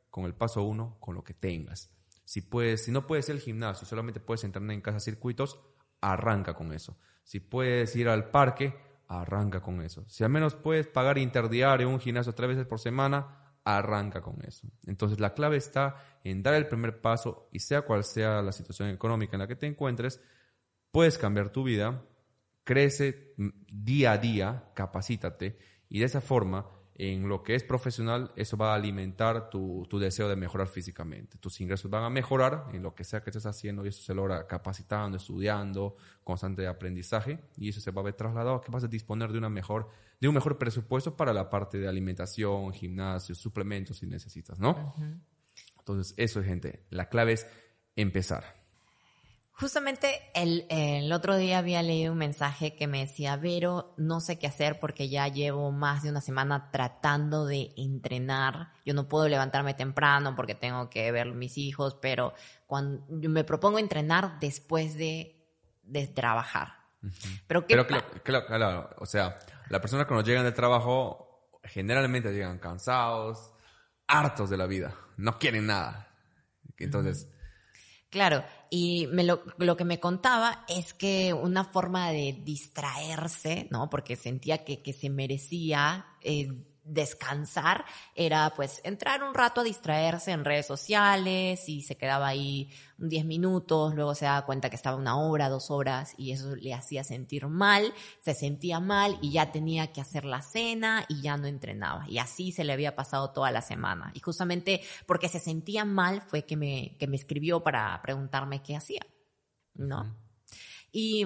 [0.10, 1.90] con el paso uno, con lo que tengas.
[2.26, 5.60] Si puedes, si no puedes ir al gimnasio, solamente puedes entrenar en casa circuitos,
[6.02, 6.98] arranca con eso.
[7.24, 8.74] Si puedes ir al parque,
[9.08, 10.04] arranca con eso.
[10.08, 14.68] Si al menos puedes pagar interdiario un gimnasio tres veces por semana, arranca con eso.
[14.86, 18.90] Entonces la clave está en dar el primer paso y sea cual sea la situación
[18.90, 20.22] económica en la que te encuentres,
[20.96, 22.06] puedes cambiar tu vida,
[22.64, 23.34] crece
[23.70, 25.58] día a día, capacítate
[25.90, 30.30] y de esa forma en lo que es profesional, eso va a alimentar tu, deseo
[30.30, 31.38] de mejorar físicamente.
[31.38, 34.14] Tus ingresos van a mejorar en lo que sea que estés haciendo y eso se
[34.14, 38.86] logra capacitando, estudiando, constante aprendizaje y eso se va a ver trasladado a que vas
[38.86, 39.90] a disponer de, una mejor,
[40.22, 44.96] de un mejor presupuesto para la parte de alimentación, gimnasio, suplementos si necesitas, ¿no?
[45.78, 46.86] Entonces, eso es gente.
[46.90, 47.46] La clave es
[47.98, 48.65] empezar.
[49.58, 54.38] Justamente el, el, otro día había leído un mensaje que me decía, Vero, no sé
[54.38, 58.74] qué hacer porque ya llevo más de una semana tratando de entrenar.
[58.86, 62.34] Yo no puedo levantarme temprano porque tengo que ver mis hijos, pero
[62.68, 65.48] cuando me propongo entrenar después de,
[65.84, 66.74] de trabajar.
[67.48, 69.40] Pero, ¿qué claro, claro, claro, o sea,
[69.70, 73.54] las personas cuando llegan del trabajo generalmente llegan cansados,
[74.08, 76.14] hartos de la vida, no quieren nada.
[76.78, 77.30] Entonces...
[78.10, 83.90] Claro, y me lo, lo, que me contaba es que una forma de distraerse, ¿no?
[83.90, 86.52] Porque sentía que, que se merecía eh,
[86.86, 92.70] descansar era pues entrar un rato a distraerse en redes sociales y se quedaba ahí
[92.98, 96.74] 10 minutos, luego se daba cuenta que estaba una hora, dos horas y eso le
[96.74, 101.38] hacía sentir mal, se sentía mal y ya tenía que hacer la cena y ya
[101.38, 102.06] no entrenaba.
[102.08, 104.12] Y así se le había pasado toda la semana.
[104.14, 108.76] Y justamente porque se sentía mal fue que me, que me escribió para preguntarme qué
[108.76, 109.06] hacía,
[109.74, 110.16] ¿no?
[110.92, 111.26] Y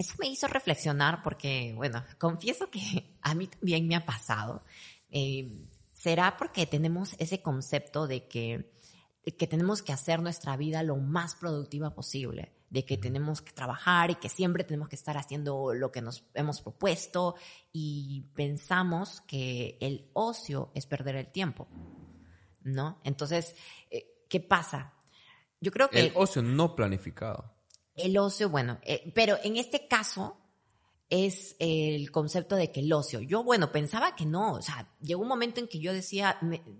[0.00, 4.64] eso me hizo reflexionar porque, bueno, confieso que a mí también me ha pasado.
[5.10, 8.72] Eh, ¿Será porque tenemos ese concepto de que,
[9.36, 12.50] que tenemos que hacer nuestra vida lo más productiva posible?
[12.70, 16.24] De que tenemos que trabajar y que siempre tenemos que estar haciendo lo que nos
[16.32, 17.34] hemos propuesto
[17.70, 21.68] y pensamos que el ocio es perder el tiempo,
[22.62, 23.00] ¿no?
[23.04, 23.54] Entonces,
[23.90, 24.94] eh, ¿qué pasa?
[25.60, 26.00] Yo creo que...
[26.00, 27.59] El ocio no planificado.
[28.02, 30.36] El ocio, bueno, eh, pero en este caso
[31.10, 33.20] es el concepto de que el ocio.
[33.20, 36.38] Yo, bueno, pensaba que no, o sea, llegó un momento en que yo decía,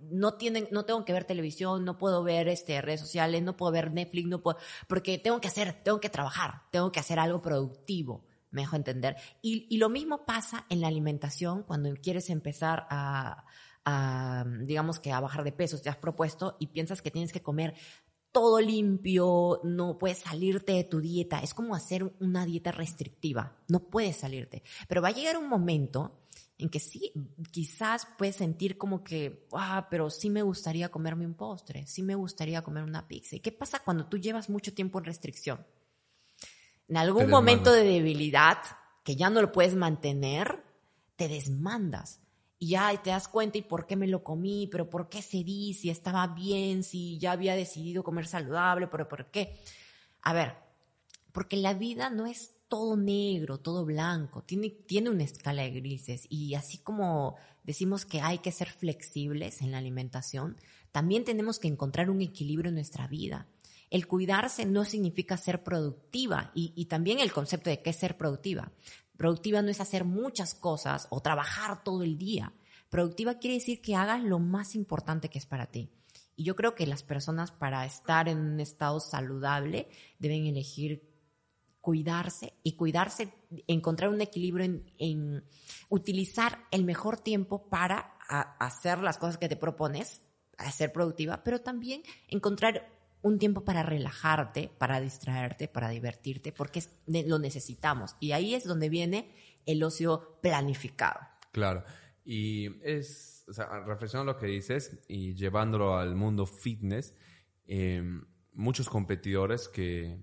[0.09, 3.73] no tienen, no tengo que ver televisión, no puedo ver este redes sociales, no puedo
[3.73, 4.57] ver Netflix, no puedo,
[4.87, 9.17] porque tengo que hacer, tengo que trabajar, tengo que hacer algo productivo, me dejo entender.
[9.41, 13.43] Y, lo mismo pasa en la alimentación cuando quieres empezar a,
[13.83, 17.41] a, digamos que a bajar de peso, te has propuesto y piensas que tienes que
[17.41, 17.73] comer
[18.31, 21.39] todo limpio, no puedes salirte de tu dieta.
[21.39, 24.63] Es como hacer una dieta restrictiva, no puedes salirte.
[24.87, 26.21] Pero va a llegar un momento
[26.57, 27.11] en que sí,
[27.51, 32.15] quizás puedes sentir como que, ah, pero sí me gustaría comerme un postre, sí me
[32.15, 33.35] gustaría comer una pizza.
[33.35, 35.65] ¿Y qué pasa cuando tú llevas mucho tiempo en restricción?
[36.87, 38.57] En algún momento de debilidad,
[39.03, 40.63] que ya no lo puedes mantener,
[41.15, 42.19] te desmandas
[42.61, 45.73] y ya te das cuenta y por qué me lo comí, pero por qué cedí,
[45.73, 49.57] si estaba bien, si ya había decidido comer saludable, pero por qué.
[50.21, 50.53] A ver,
[51.31, 56.27] porque la vida no es todo negro, todo blanco, tiene, tiene una escala de grises
[56.29, 60.55] y así como decimos que hay que ser flexibles en la alimentación,
[60.91, 63.47] también tenemos que encontrar un equilibrio en nuestra vida.
[63.89, 68.71] El cuidarse no significa ser productiva y, también el concepto de qué ser productiva.
[69.17, 72.53] Productiva no es hacer muchas cosas o trabajar todo el día.
[72.89, 75.89] Productiva quiere decir que hagas lo más importante que es para ti.
[76.35, 81.11] Y yo creo que las personas para estar en un estado saludable deben elegir
[81.81, 83.33] cuidarse y cuidarse,
[83.67, 85.43] encontrar un equilibrio en,
[85.89, 88.17] utilizar el mejor tiempo para
[88.59, 90.21] hacer las cosas que te propones,
[90.57, 92.87] a ser productiva, pero también encontrar
[93.21, 98.15] un tiempo para relajarte, para distraerte, para divertirte, porque lo necesitamos.
[98.19, 99.33] Y ahí es donde viene
[99.65, 101.19] el ocio planificado.
[101.51, 101.83] Claro.
[102.23, 107.13] Y es, o sea, reflexionando lo que dices y llevándolo al mundo fitness,
[107.65, 110.19] em, muchos competidores que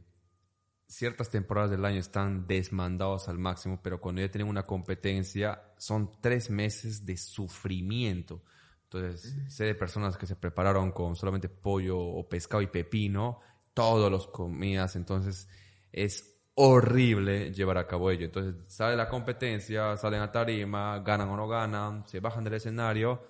[0.88, 6.11] ciertas temporadas del año están desmandados al máximo, pero cuando ya tienen una competencia son
[6.20, 8.42] tres meses de sufrimiento.
[8.90, 13.40] Entonces, sé de personas que se prepararon con solamente pollo o pescado y pepino,
[13.74, 15.46] todos los comidas, entonces
[15.92, 18.24] es horrible llevar a cabo ello.
[18.24, 23.22] Entonces, sale la competencia, salen a tarima, ganan o no ganan, se bajan del escenario,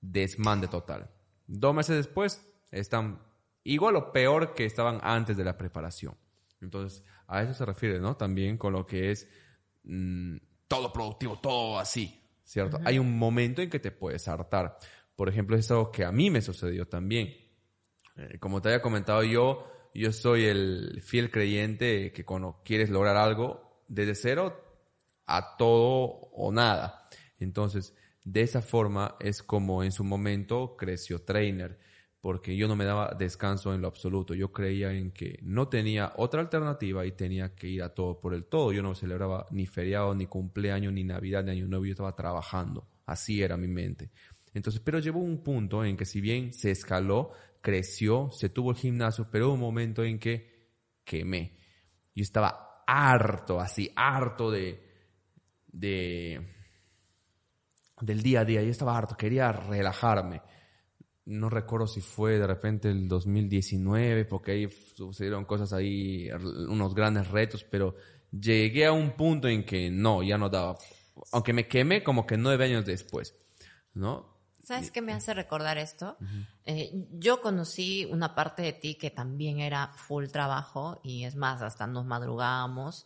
[0.00, 1.10] desmande total.
[1.46, 3.22] Dos meses después, están
[3.62, 6.14] igual o peor que estaban antes de la preparación.
[6.60, 8.16] Entonces, a eso se refiere, ¿no?
[8.16, 9.28] También con lo que es
[9.84, 10.36] mm,
[10.68, 12.23] todo productivo, todo así.
[12.44, 12.78] ¿Cierto?
[12.84, 14.78] Hay un momento en que te puedes hartar.
[15.16, 17.34] Por ejemplo, es algo que a mí me sucedió también.
[18.16, 23.16] Eh, como te había comentado yo, yo soy el fiel creyente que cuando quieres lograr
[23.16, 24.60] algo, desde cero
[25.26, 27.08] a todo o nada.
[27.38, 31.78] Entonces, de esa forma es como en su momento creció Trainer
[32.24, 34.32] porque yo no me daba descanso en lo absoluto.
[34.32, 38.32] Yo creía en que no tenía otra alternativa y tenía que ir a todo por
[38.32, 38.72] el todo.
[38.72, 41.84] Yo no celebraba ni feriado, ni cumpleaños, ni Navidad, ni Año Nuevo.
[41.84, 42.88] Yo estaba trabajando.
[43.04, 44.10] Así era mi mente.
[44.54, 48.78] Entonces, pero llegó un punto en que si bien se escaló, creció, se tuvo el
[48.78, 50.70] gimnasio, pero hubo un momento en que
[51.04, 51.58] quemé.
[52.14, 54.82] Yo estaba harto, así, harto de,
[55.66, 56.40] de,
[58.00, 58.62] del día a día.
[58.62, 60.40] Yo estaba harto, quería relajarme
[61.26, 67.28] no recuerdo si fue de repente el 2019, porque ahí sucedieron cosas ahí, unos grandes
[67.28, 67.94] retos, pero
[68.30, 70.76] llegué a un punto en que no, ya no daba.
[71.32, 73.34] Aunque me quemé como que nueve años después,
[73.94, 74.34] ¿no?
[74.64, 76.16] ¿Sabes qué me hace recordar esto?
[76.64, 81.60] Eh, yo conocí una parte de ti que también era full trabajo y es más,
[81.60, 83.04] hasta nos madrugábamos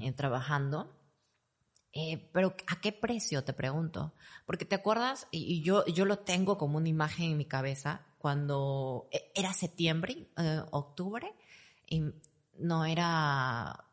[0.00, 0.95] eh, trabajando.
[1.98, 3.42] Eh, pero ¿a qué precio?
[3.42, 4.12] Te pregunto.
[4.44, 9.08] Porque te acuerdas, y, yo, yo lo tengo como una imagen en mi cabeza, cuando
[9.10, 11.32] e, era septiembre, eh, octubre,
[11.86, 12.02] y
[12.58, 13.86] no era,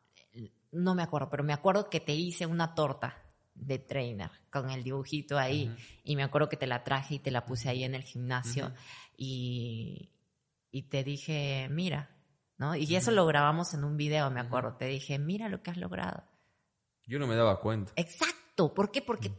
[0.73, 3.23] no me acuerdo, pero me acuerdo que te hice una torta
[3.55, 5.73] de trainer con el dibujito ahí
[6.03, 8.73] y me acuerdo que te la traje y te la puse ahí en el gimnasio
[9.15, 10.09] y,
[10.71, 12.09] y te dije, mira,
[12.57, 12.75] ¿no?
[12.75, 15.77] Y eso lo grabamos en un video, me acuerdo, te dije, mira lo que has
[15.77, 16.32] logrado.
[17.05, 17.91] Yo no me daba cuenta.
[17.95, 19.01] Exacto, ¿por qué?
[19.01, 19.31] Porque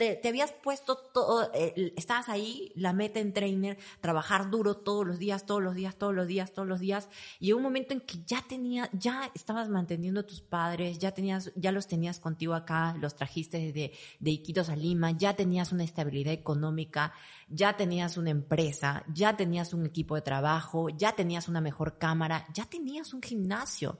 [0.00, 5.18] te, habías puesto todo, eh, estabas ahí, la meta en trainer, trabajar duro todos los
[5.18, 8.24] días, todos los días, todos los días, todos los días, y un momento en que
[8.24, 12.96] ya tenía, ya estabas manteniendo a tus padres, ya tenías, ya los tenías contigo acá,
[12.98, 17.12] los trajiste de, de Iquitos a Lima, ya tenías una estabilidad económica,
[17.48, 22.46] ya tenías una empresa, ya tenías un equipo de trabajo, ya tenías una mejor cámara,
[22.54, 23.98] ya tenías un gimnasio.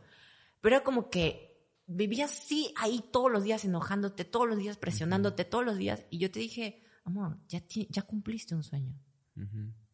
[0.63, 1.50] Pero como que
[1.91, 6.05] vivías sí ahí todos los días enojándote, todos los días presionándote, todos los días.
[6.09, 8.95] Y yo te dije, amor, ya, ya cumpliste un sueño.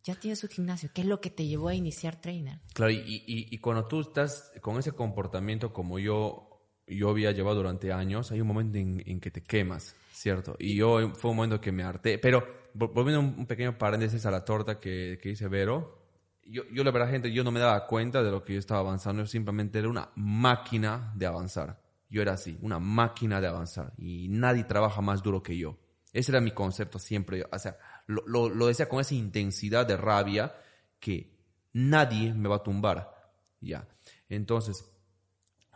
[0.02, 0.90] Ya tienes un gimnasio.
[0.92, 2.60] ¿Qué es lo que te llevó a iniciar trainer?
[2.74, 7.56] Claro, y, y, y, cuando tú estás con ese comportamiento como yo, yo había llevado
[7.56, 10.56] durante años, hay un momento en, que te quemas, ¿cierto?
[10.58, 12.18] Y yo fue un momento que me harté.
[12.18, 12.44] Pero
[12.74, 16.02] volviendo un, pequeño paréntesis a la torta que, que dice Vero,
[16.44, 18.80] yo, yo la verdad, gente, yo no me daba cuenta de lo que yo estaba
[18.80, 21.85] avanzando, yo simplemente era una máquina de avanzar.
[22.08, 25.78] Yo era así, una máquina de avanzar y nadie trabaja más duro que yo.
[26.12, 27.44] Ese era mi concepto siempre.
[27.50, 27.76] O sea,
[28.06, 30.54] lo, lo, decía con esa intensidad de rabia
[31.00, 31.36] que
[31.72, 33.12] nadie me va a tumbar.
[33.60, 33.86] Ya.
[34.28, 34.90] Entonces,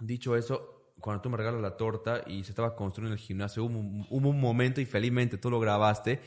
[0.00, 3.80] dicho eso, cuando tú me regalas la torta y se estaba construyendo el gimnasio, hubo,
[4.08, 6.20] hubo un momento y felizmente tú lo grabaste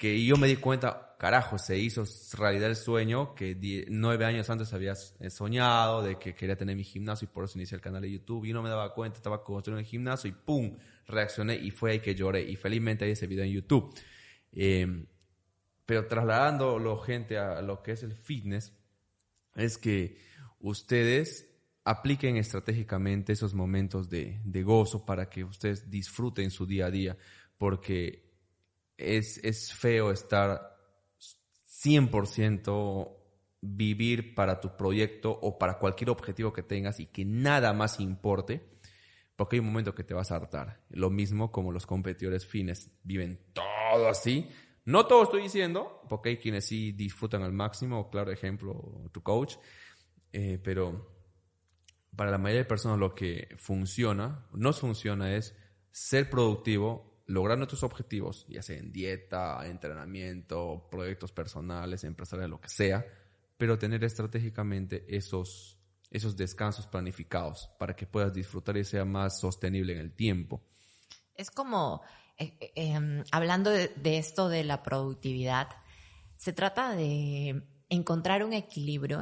[0.00, 2.04] que yo me di cuenta, carajo, se hizo
[2.38, 6.84] realidad el sueño que nueve años antes había eh, soñado de que quería tener mi
[6.84, 9.44] gimnasio y por eso inicié el canal de YouTube y no me daba cuenta, estaba
[9.44, 10.74] construyendo el gimnasio y ¡pum!
[11.06, 13.94] reaccioné y fue ahí que lloré y felizmente hay ese video en YouTube.
[14.52, 15.04] Eh,
[15.84, 18.72] pero trasladando gente a lo que es el fitness,
[19.54, 20.16] es que
[20.60, 21.46] ustedes
[21.84, 27.18] apliquen estratégicamente esos momentos de, de gozo para que ustedes disfruten su día a día,
[27.58, 28.29] porque
[29.00, 30.76] es, feo estar
[31.66, 33.16] 100%
[33.62, 38.68] vivir para tu proyecto o para cualquier objetivo que tengas y que nada más importe,
[39.36, 40.82] porque hay un momento que te vas a hartar.
[40.90, 44.48] Lo mismo como los competidores fines viven todo así.
[44.84, 49.56] No todo estoy diciendo, porque hay quienes sí disfrutan al máximo, claro ejemplo, tu coach,
[50.32, 51.20] eh, pero
[52.16, 55.56] para la mayoría de personas lo que funciona, no funciona es
[55.90, 62.68] ser productivo lograr nuestros objetivos, ya sea en dieta, entrenamiento, proyectos personales, empresariales, lo que
[62.68, 63.06] sea,
[63.56, 65.78] pero tener estratégicamente esos,
[66.10, 70.60] esos descansos planificados para que puedas disfrutar y sea más sostenible en el tiempo.
[71.36, 72.02] Es como,
[72.36, 75.68] eh, eh, em, hablando de esto de la productividad,
[76.36, 79.20] se trata de encontrar un equilibrio,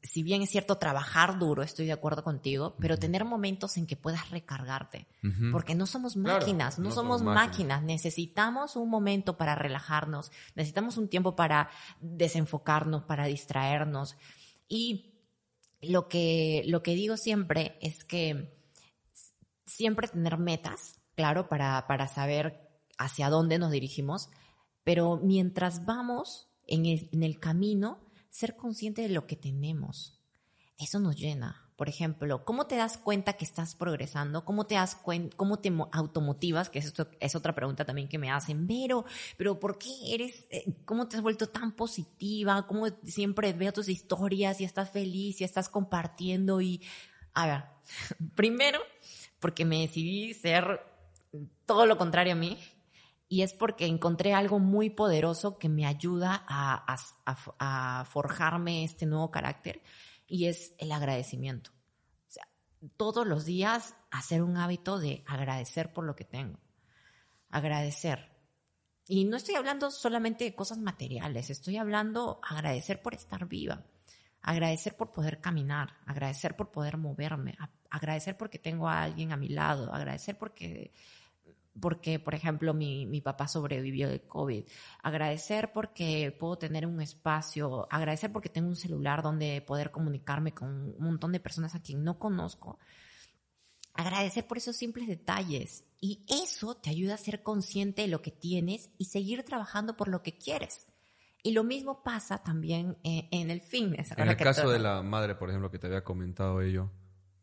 [0.00, 3.96] si bien es cierto trabajar duro, estoy de acuerdo contigo, pero tener momentos en que
[3.96, 5.08] puedas recargarte,
[5.50, 7.82] porque no somos máquinas, no, somos, máquinas.
[7.82, 11.68] necesitamos un momento para relajarnos, necesitamos un tiempo para
[12.00, 14.16] desenfocarnos, para distraernos.
[14.68, 15.16] Y
[15.82, 18.56] lo que, lo que digo siempre es que
[19.66, 24.30] siempre tener metas, claro, para, para saber hacia dónde nos dirigimos,
[24.84, 27.98] pero mientras vamos en el, camino,
[28.30, 30.18] ser consciente de lo que tenemos.
[30.78, 31.66] Eso nos llena.
[31.76, 34.44] Por ejemplo, ¿cómo te das cuenta que estás progresando?
[34.44, 36.68] ¿Cómo te das cuenta, cómo te automotivas?
[36.68, 38.66] Que es, es otra pregunta también que me hacen.
[38.66, 39.04] Pero,
[39.36, 42.66] pero ¿por qué eres, eh, cómo te has vuelto tan positiva?
[42.66, 46.60] ¿Cómo siempre veo tus historias y estás feliz y estás compartiendo?
[46.60, 46.82] Y,
[47.32, 47.64] a ver,
[48.34, 48.80] primero,
[49.38, 50.80] porque me decidí ser
[51.64, 52.58] todo lo contrario a mí
[53.32, 59.82] y es porque encontré algo muy poderoso que me ayuda a, forjarme este nuevo carácter
[60.26, 61.70] y es el agradecimiento.
[62.96, 66.58] Todos los días hacer un hábito de agradecer por lo que tengo.
[67.50, 68.36] Agradecer.
[69.06, 73.84] Y no estoy hablando solamente de cosas materiales, estoy hablando agradecer por estar viva,
[74.42, 77.56] agradecer por poder caminar, agradecer por poder moverme,
[77.90, 80.92] agradecer porque tengo a alguien a mi lado, agradecer porque
[81.80, 84.64] porque, por ejemplo, mi, mi papá sobrevivió del COVID.
[85.02, 90.68] Agradecer porque puedo tener un espacio, agradecer porque tengo un celular donde poder comunicarme con
[90.68, 92.78] un montón de personas a quien no conozco.
[93.94, 95.84] Agradecer por esos simples detalles.
[96.00, 100.08] Y eso te ayuda a ser consciente de lo que tienes y seguir trabajando por
[100.08, 100.86] lo que quieres.
[101.42, 104.12] Y lo mismo pasa también en, en el fitness.
[104.16, 106.90] En el caso de la madre, por ejemplo, que te había comentado ello,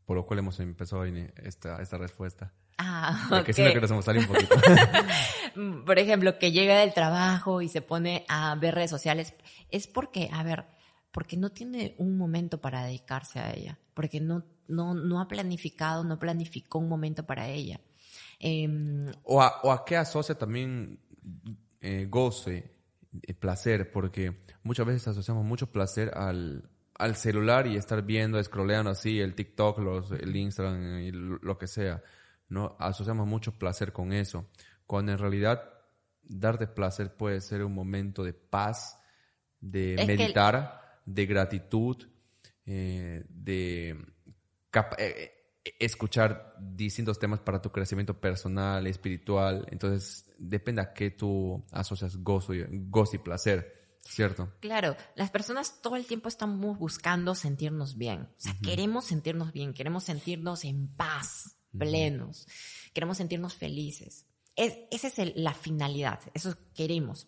[0.06, 4.28] por lo cual hemos empezado esta, esta respuesta Ah, Porque siento que nos hemos salido
[4.28, 4.56] un poquito.
[5.86, 9.34] Por ejemplo, que llega del trabajo y se pone a ver redes sociales,
[9.70, 10.66] es porque, a ver,
[11.12, 16.04] porque no tiene un momento para dedicarse a ella, porque no, no, no ha planificado,
[16.04, 17.80] no planificó un momento para ella.
[18.40, 21.00] Em, O a, o a qué asocia también
[21.82, 22.72] eh, goce,
[23.24, 28.92] eh, placer, porque muchas veces asociamos mucho placer al, al celular y estar viendo, scrolleando
[28.92, 32.04] así el TikTok, los, el Instagram y lo lo que sea.
[32.50, 32.76] ¿No?
[32.80, 34.50] Asociamos mucho placer con eso,
[34.86, 35.64] cuando en realidad
[36.24, 39.00] darte placer puede ser un momento de paz,
[39.60, 41.98] de Es que el- meditar, de gratitud,
[42.66, 43.98] eh, de eh,
[44.98, 45.34] eh,
[45.80, 49.66] escuchar distintos temas para tu crecimiento personal, espiritual.
[49.72, 54.52] Entonces, depende a qué tú asocias gozo y, gozo y placer, ¿cierto?
[54.60, 58.22] Claro, las personas todo el tiempo estamos buscando sentirnos bien.
[58.22, 62.48] O sea, queremos sentirnos bien, queremos sentirnos en paz, plenos,
[62.94, 64.26] queremos sentirnos felices.
[64.56, 67.28] Es- esa es la finalidad, eso queremos.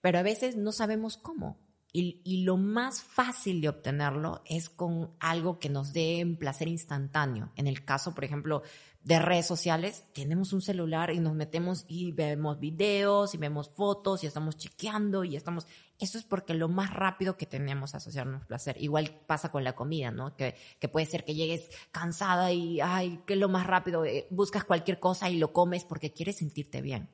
[0.00, 1.58] Pero a veces no sabemos cómo.
[1.94, 6.66] Y, y lo más fácil de obtenerlo es con algo que nos dé un placer
[6.68, 7.52] instantáneo.
[7.54, 8.62] En el caso, por ejemplo,
[9.04, 14.22] de redes sociales, tenemos un celular y nos metemos y vemos videos y vemos fotos
[14.22, 15.66] y estamos chequeando y estamos...
[15.98, 18.76] Eso es porque lo más rápido que tenemos a asociarnos placer.
[18.80, 20.36] Igual pasa con la comida, ¿no?
[20.36, 24.64] Que, que puede ser que llegues cansada y, ay, que lo más rápido, eh, buscas
[24.64, 27.08] cualquier cosa y lo comes porque quieres sentirte bien.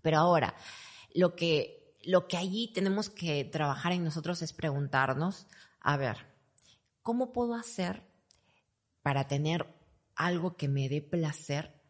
[0.00, 0.54] Pero ahora,
[1.14, 5.46] lo que, lo que allí tenemos que trabajar en nosotros es preguntarnos,
[5.80, 6.16] a ver,
[7.02, 8.02] ¿cómo puedo hacer
[9.02, 9.81] para tener
[10.16, 11.80] algo que me dé placer,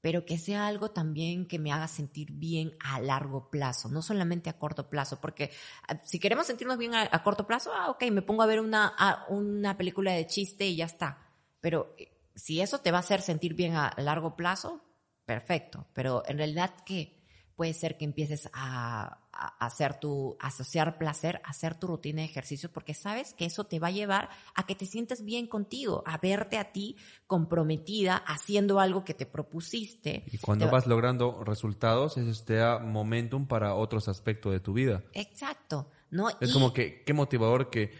[0.00, 4.50] pero que sea algo también que me haga sentir bien a largo plazo, no solamente
[4.50, 5.20] a corto plazo?
[5.20, 5.50] Porque
[5.88, 8.60] ah, si queremos sentirnos bien a, a corto plazo, ah, ok, me pongo a ver
[8.60, 8.94] una,
[9.28, 11.30] una película de chiste y ya está.
[11.60, 14.84] Pero eh, si eso te va a hacer sentir bien a largo plazo,
[15.24, 15.86] perfecto.
[15.92, 17.22] Pero en realidad, ¿qué?
[17.54, 22.70] Puede ser que empieces a, a hacer tu, asociar placer, hacer tu rutina de ejercicio,
[22.70, 26.18] porque sabes que eso te va a llevar a que te sientes bien contigo, a
[26.18, 30.24] verte a ti comprometida haciendo algo que te propusiste.
[30.30, 34.60] Y cuando Te va- vas logrando resultados, eso te da momentum para otros aspectos de
[34.60, 35.02] tu vida.
[35.14, 36.28] Exacto, ¿no?
[36.28, 37.92] Es Y- como que, qué motivador que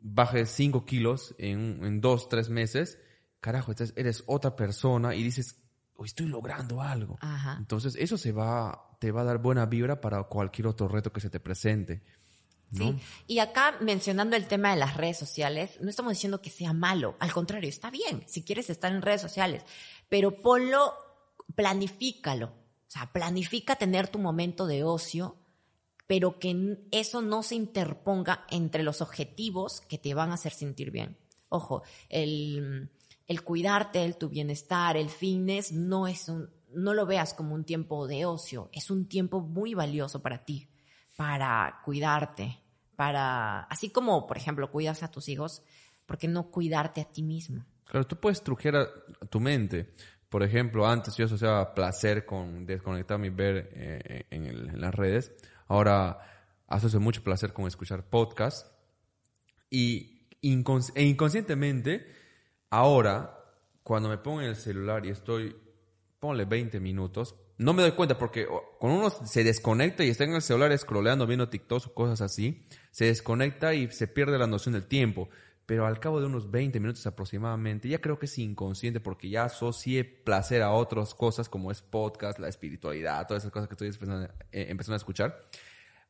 [0.00, 2.98] bajes 5 kilos en, en dos, tres meses.
[3.40, 5.60] Carajo, entonces eres otra persona y dices,
[5.94, 7.16] "Oh, estoy logrando algo.
[7.20, 7.56] Ajá.
[7.58, 11.20] Entonces eso se va, te va a dar buena vibra para cualquier otro reto que
[11.20, 12.02] se te presente.
[12.70, 12.98] ¿no?
[13.26, 17.16] Y acá mencionando el tema de las redes sociales, no estamos diciendo que sea malo,
[17.18, 19.64] al contrario, está bien si quieres estar en redes sociales,
[20.08, 20.92] pero ponlo,
[21.54, 22.46] planifícalo.
[22.46, 25.36] O sea, planifica tener tu momento de ocio,
[26.06, 30.90] pero que eso no se interponga entre los objetivos que te van a hacer sentir
[30.90, 31.18] bien.
[31.50, 32.90] Ojo, el,
[33.26, 37.64] el cuidarte, el tu bienestar, el fitness, no es un, no lo veas como un
[37.64, 40.68] tiempo de ocio, es un tiempo muy valioso para ti,
[41.16, 42.60] para cuidarte,
[42.96, 45.62] para, así como, por ejemplo, cuidas a tus hijos,
[46.06, 47.64] ¿por qué no cuidarte a ti mismo?
[47.84, 49.94] Claro, tú puedes truquear a tu mente.
[50.28, 55.32] Por ejemplo, antes yo asociaba placer con desconectarme y ver eh, en, las redes.
[55.68, 56.18] Ahora
[56.66, 58.70] asocio mucho placer con escuchar podcasts.
[59.70, 62.06] Y e inconscientemente,
[62.68, 63.38] ahora,
[63.82, 65.56] cuando me pongo en el celular y estoy,
[66.20, 68.46] ponle 20 minutos, no me doy cuenta porque
[68.78, 72.66] cuando uno se desconecta y está en el celular scrolleando, viendo TikToks o cosas así,
[72.90, 75.28] se desconecta y se pierde la noción del tiempo.
[75.66, 79.44] Pero al cabo de unos 20 minutos aproximadamente, ya creo que es inconsciente porque ya
[79.44, 83.88] asocié placer a otras cosas como es podcast, la espiritualidad, todas esas cosas que estoy
[83.88, 85.46] empezando, eh, a escuchar.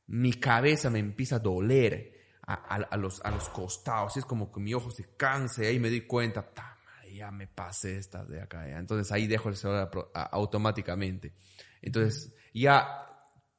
[0.07, 4.17] Mi cabeza me empieza a doler a, los, a los costados.
[4.17, 6.78] Y es como que mi ojo se cansa y me doy cuenta, "Ta madre,
[7.19, 8.67] ya me pasé esta de acá.
[8.69, 8.79] ya".
[8.79, 11.35] Entonces ahí dejo el celular automáticamente.
[11.83, 13.07] Entonces ya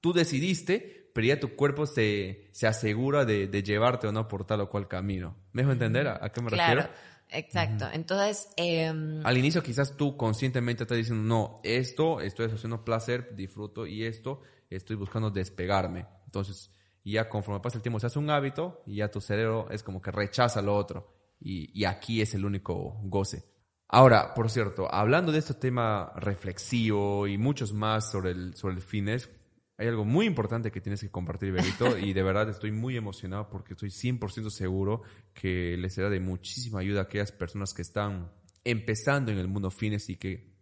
[0.01, 4.45] tú decidiste, pero ya tu cuerpo se, se asegura de, de llevarte o no por
[4.45, 5.35] tal o cual camino.
[5.53, 6.93] ¿Me dejo entender a, a qué me Claro, refiero?
[7.29, 7.85] exacto.
[7.91, 13.85] Entonces, em, Al inicio quizás tú conscientemente estás diciendo, no, esto estoy asociando placer, disfruto
[13.85, 16.05] y esto estoy buscando despegarme.
[16.25, 16.71] Entonces,
[17.03, 20.01] ya conforme pasa el tiempo se hace un hábito y ya tu cerebro es como
[20.01, 21.18] que rechaza lo otro.
[21.39, 23.45] Y, y aquí es el único goce.
[23.87, 28.81] Ahora, por cierto, hablando de este tema reflexivo y muchos más sobre el, sobre el
[28.81, 29.29] fitness,
[29.79, 33.49] hay algo muy importante que tienes que compartir, Berito, y de verdad estoy muy emocionado
[33.49, 35.01] porque estoy 100% seguro
[35.33, 38.31] que les será de muchísima ayuda a aquellas personas que están
[38.63, 40.53] empezando en el mundo fitness y que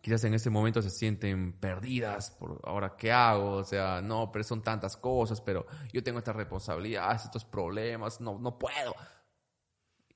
[0.00, 4.44] quizás en este momento se sienten perdidas por ahora qué hago, o sea, no, pero
[4.44, 8.94] son tantas cosas, pero yo tengo estas responsabilidades, estos problemas, no, no puedo.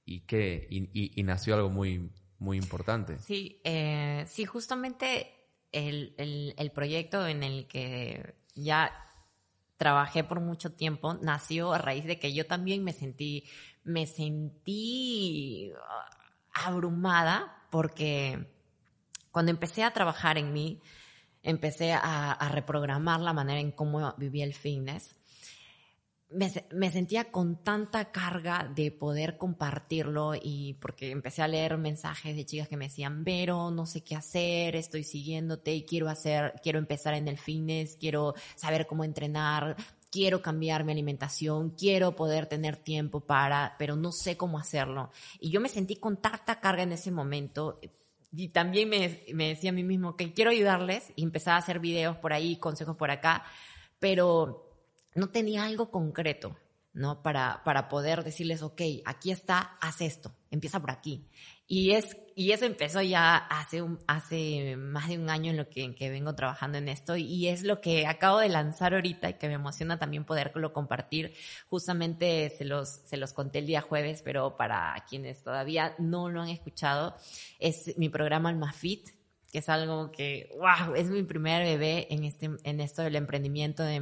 [0.05, 0.25] Y
[0.71, 3.19] y, nació algo muy muy importante.
[3.21, 5.33] Sí, eh, sí, justamente
[5.71, 8.93] el, el, el proyecto en el que ya
[9.77, 13.45] trabajé por mucho tiempo nació a raíz de que yo también me sentí,
[13.85, 16.11] me sentí ah,
[16.53, 18.49] abrumada porque
[19.31, 20.81] cuando empecé a trabajar en mí,
[21.43, 25.17] empecé a, a reprogramar la manera en cómo vivía el fitness
[26.35, 32.37] me, me, sentía con tanta carga de poder compartirlo y porque empecé a leer mensajes
[32.37, 36.55] de chicas que me decían, Vero, no sé qué hacer, estoy siguiéndote y quiero hacer,
[36.63, 39.77] quiero empezar en el fitness, quiero saber cómo entrenar,
[40.11, 45.11] quiero cambiar mi alimentación, quiero poder tener tiempo para, pero no sé cómo hacerlo.
[45.41, 47.81] Y yo me sentí con tanta carga en ese momento
[48.35, 51.81] y también me, me decía a mí mismo que quiero ayudarles y empezaba a hacer
[51.81, 53.45] videos por ahí, consejos por acá,
[53.99, 54.72] pero
[55.15, 56.57] no tenía algo concreto,
[56.93, 57.23] ¿no?
[57.23, 61.27] Para, para poder decirles, ok, aquí está, haz esto, empieza por aquí.
[61.67, 65.71] Y, es, y eso empezó ya hace, un, hace más de un año en lo
[65.71, 69.31] que, en que vengo trabajando en esto y es lo que acabo de lanzar ahorita
[69.31, 71.35] y que me emociona también poderlo compartir.
[71.69, 76.43] Justamente se los, se los conté el día jueves, pero para quienes todavía no lo
[76.43, 77.17] han escuchado,
[77.59, 79.09] es mi programa Almafit,
[79.53, 83.83] que es algo que, wow, es mi primer bebé en, este, en esto del emprendimiento,
[83.83, 84.01] de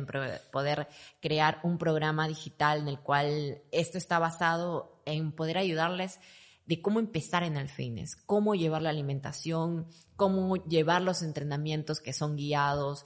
[0.52, 0.86] poder
[1.20, 6.20] crear un programa digital en el cual esto está basado en poder ayudarles
[6.66, 12.12] de cómo empezar en el fitness, cómo llevar la alimentación, cómo llevar los entrenamientos que
[12.12, 13.04] son guiados.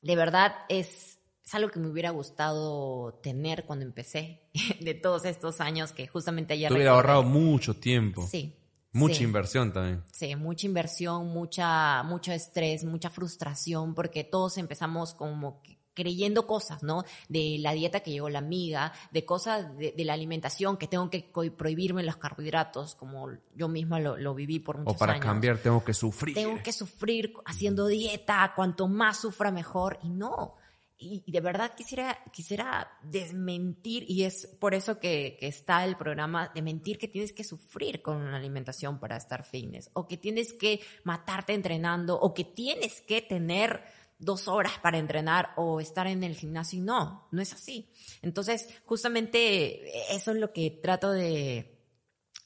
[0.00, 4.48] De verdad es, es algo que me hubiera gustado tener cuando empecé,
[4.80, 6.68] de todos estos años que justamente ayer...
[6.68, 8.24] Te hubiera ahorrado mucho tiempo.
[8.28, 8.61] Sí,
[8.92, 9.24] Mucha Sí.
[9.24, 10.02] inversión también.
[10.12, 16.82] Sí, mucha inversión, mucha, mucho estrés, mucha frustración, porque todos empezamos como que creyendo cosas,
[16.82, 17.04] ¿no?
[17.28, 21.10] De la dieta que llegó la amiga, de cosas de, de la alimentación, que tengo
[21.10, 21.20] que
[21.56, 25.24] prohibirme los carbohidratos, como yo misma lo, lo viví por muchos O para años.
[25.24, 26.34] cambiar tengo que sufrir.
[26.34, 30.54] Tengo que sufrir haciendo dieta, cuanto más sufra mejor, y no.
[31.02, 36.62] Y, de verdad quisiera, quisiera desmentir, y es por eso que, está el programa, de
[36.62, 40.80] mentir que tienes que sufrir con una alimentación para estar fitness, o que tienes que
[41.04, 43.82] matarte entrenando, o que tienes que tener
[44.18, 46.78] dos horas para entrenar o estar en el gimnasio.
[46.78, 47.90] Y no, no es así.
[48.22, 51.72] Entonces, justamente eso es lo que trato de,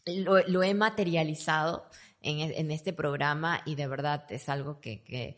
[0.06, 1.86] lo, he materializado
[2.20, 5.36] en, este programa y de verdad es algo que,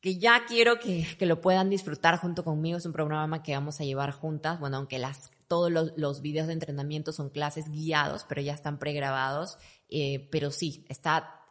[0.00, 2.78] que ya quiero que, que, lo puedan disfrutar junto conmigo.
[2.78, 4.60] Es un programa que vamos a llevar juntas.
[4.60, 8.78] Bueno, aunque las, todos los, los videos de entrenamiento son clases guiados, pero ya están
[8.78, 9.58] pregrabados.
[9.88, 11.42] Eh, pero sí, está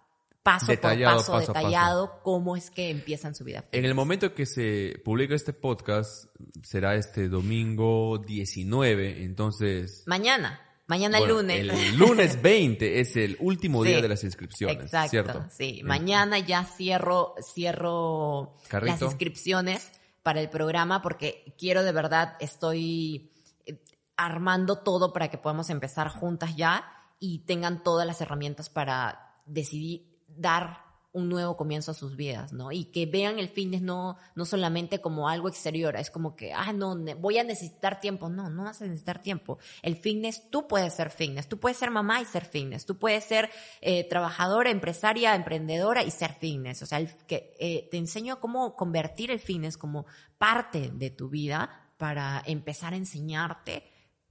[0.46, 2.20] paso detallado, por paso, paso detallado, paso.
[2.24, 3.66] cómo es que empiezan su vida.
[3.72, 6.26] En el momento que se publica este podcast,
[6.62, 10.04] será este domingo 19, entonces...
[10.06, 10.62] Mañana.
[10.88, 11.59] Mañana bueno, lunes.
[11.59, 15.45] El lunes 20 es el último sí, día de las inscripciones, exacto, ¿cierto?
[15.49, 18.91] Sí, mañana ya cierro, cierro ¿Carrito?
[18.93, 23.31] las inscripciones para el programa porque quiero de verdad, estoy
[23.65, 23.81] eh,
[24.15, 26.86] armando todo para que podamos empezar juntas ya
[27.19, 30.84] y tengan todas las herramientas para decidir dar
[31.16, 32.74] un nuevo comienzo a sus vidas, ¿no?
[32.74, 36.74] Y que vean el fitness no, no solamente como algo exterior, es como que, ah,
[36.74, 38.28] no, voy a necesitar tiempo.
[38.28, 39.57] No, no vas a necesitar tiempo.
[39.82, 43.24] El fitness, tú puedes ser fitness, tú puedes ser mamá y ser fitness, tú puedes
[43.24, 43.49] ser
[43.80, 46.82] eh, trabajadora, empresaria, emprendedora y ser fitness.
[46.82, 50.05] O sea, el, que, eh, te enseño cómo convertir el fitness como
[50.38, 53.84] parte de tu vida para empezar a enseñarte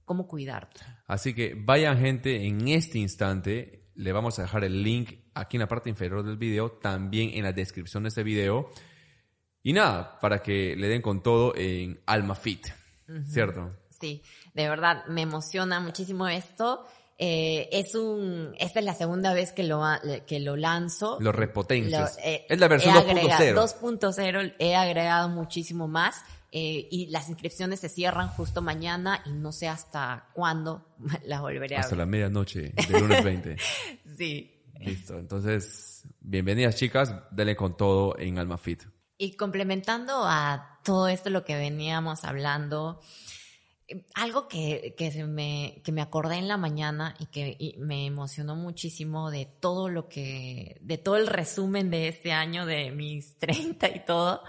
[0.05, 0.81] cómo cuidarte.
[1.07, 5.61] Así que vayan gente en este instante le vamos a dejar el link aquí en
[5.61, 8.69] la parte inferior del video, también en la descripción de este video.
[9.63, 12.67] Y nada, para que le den con todo en Alma Fit,
[13.07, 13.25] uh -huh.
[13.25, 13.69] ¿cierto?
[13.89, 14.21] Sí,
[14.53, 16.85] de verdad, me emociona muchísimo esto.
[17.17, 19.81] Eh, es un, esta es la segunda vez que lo,
[20.27, 21.17] que lo lanzo.
[21.21, 22.17] Lo repotencias.
[22.17, 23.55] Lo, eh, es la versión 2.0.
[23.55, 26.23] 2.0 he agregado muchísimo más.
[26.57, 30.87] Eh, y las inscripciones se cierran justo mañana y no sé hasta cuándo
[31.25, 33.57] las volveré a Hasta la medianoche del lunes 20.
[34.17, 34.53] sí.
[34.79, 35.19] Listo.
[35.19, 38.83] Entonces, bienvenidas chicas, denle con todo en Alma Fit.
[39.17, 43.01] Y complementando a todo esto lo que veníamos hablando,
[44.13, 48.05] algo que, que, se me, que me acordé en la mañana y que y me
[48.05, 53.35] emocionó muchísimo de todo lo que, de todo el resumen de este año, de mis
[53.39, 54.41] 30 y todo.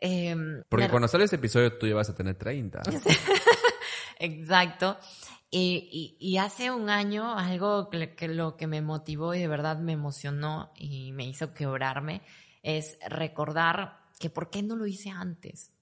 [0.00, 0.34] Eh,
[0.68, 2.82] Porque cuando sale este episodio tú ya vas a tener 30.
[4.18, 4.98] Exacto.
[5.50, 9.48] Y, y, y, hace un año algo que, que, lo que me motivó y de
[9.48, 12.22] verdad me emocionó y me hizo quebrarme
[12.62, 15.72] es recordar que por qué no lo hice antes.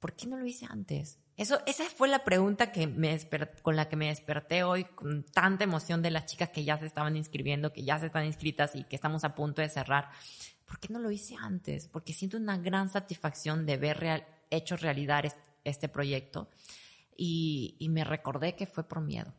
[0.00, 1.18] ¿Por qué no lo hice antes?
[1.36, 3.18] Eso, esa fue la pregunta que me
[3.62, 6.84] con la que me desperté hoy con tanta emoción de las chicas que ya se
[6.84, 10.10] estaban inscribiendo, que ya se están inscritas y que estamos a punto de cerrar.
[10.70, 11.88] ¿Por qué no lo hice antes?
[11.88, 15.24] Porque siento una gran satisfacción de ver real, hecho realidad
[15.64, 16.48] este proyecto
[17.16, 19.34] y, y me recordé que fue por miedo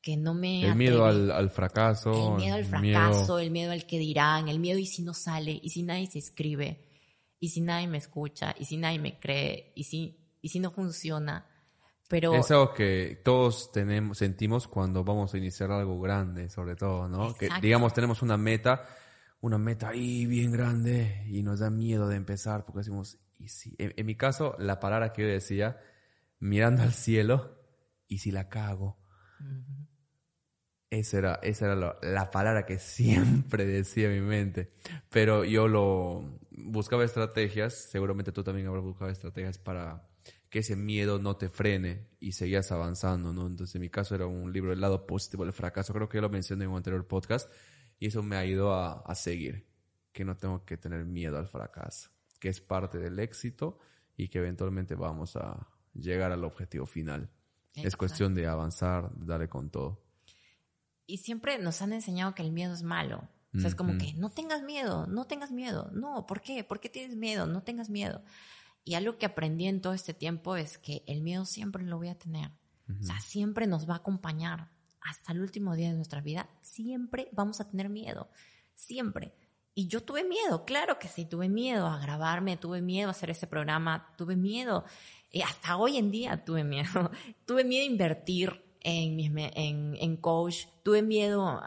[0.00, 0.64] que no me...
[0.64, 2.32] El miedo al, fracaso.
[2.32, 5.60] El miedo al fracaso, el miedo al que dirán, el miedo y si no sale,
[5.62, 6.88] y si nadie se escribe,
[7.38, 10.72] y si nadie me escucha, y si nadie me cree, y si, y si no
[10.72, 11.46] funciona.
[12.08, 12.34] Pero...
[12.34, 17.32] Es algo que todos tenemos, sentimos cuando vamos a iniciar algo grande, sobre todo, ¿no?
[17.34, 18.84] Que digamos tenemos una meta,
[19.42, 23.74] una meta ahí bien grande y nos da miedo de empezar porque decimos, y si,
[23.78, 25.78] en mi caso, la palabra que yo decía,
[26.38, 27.58] mirando al cielo,
[28.06, 28.98] y si la cago,
[30.90, 34.74] esa era, esa era la palabra que siempre decía en mi mente.
[35.10, 40.08] Pero yo lo buscaba estrategias, seguramente tú también habrás buscado estrategias para
[40.50, 43.46] que ese miedo no te frene y seguías avanzando, ¿no?
[43.46, 46.22] Entonces, en mi caso era un libro del lado positivo del fracaso, creo que yo
[46.22, 47.50] lo mencioné en un anterior podcast,
[48.02, 49.64] y eso me ha ido a, a seguir,
[50.10, 53.78] que no tengo que tener miedo al fracaso, que es parte del éxito
[54.16, 57.30] y que eventualmente vamos a llegar al objetivo final.
[57.72, 60.04] Es cuestión de avanzar, de darle con todo.
[61.06, 63.28] Y siempre nos han enseñado que el miedo es malo.
[63.54, 65.88] O sea, es como que no tengas miedo, no tengas miedo.
[65.92, 66.64] No, ¿por qué?
[66.64, 67.46] ¿Por qué tienes miedo?
[67.46, 68.24] No tengas miedo.
[68.82, 72.08] Y algo que aprendí en todo este tiempo es que el miedo siempre lo voy
[72.08, 72.50] a tener.
[73.00, 74.72] O sea, siempre nos va a acompañar.
[75.04, 78.28] Hasta el último día de nuestra vida, siempre vamos a tener miedo.
[78.74, 79.34] Siempre.
[79.74, 83.30] Y yo tuve miedo, claro que sí, tuve miedo a grabarme, tuve miedo a hacer
[83.30, 84.84] ese programa, tuve miedo.
[85.30, 87.10] Y hasta hoy en día tuve miedo.
[87.46, 91.62] tuve miedo a invertir en, en, en coach, tuve miedo,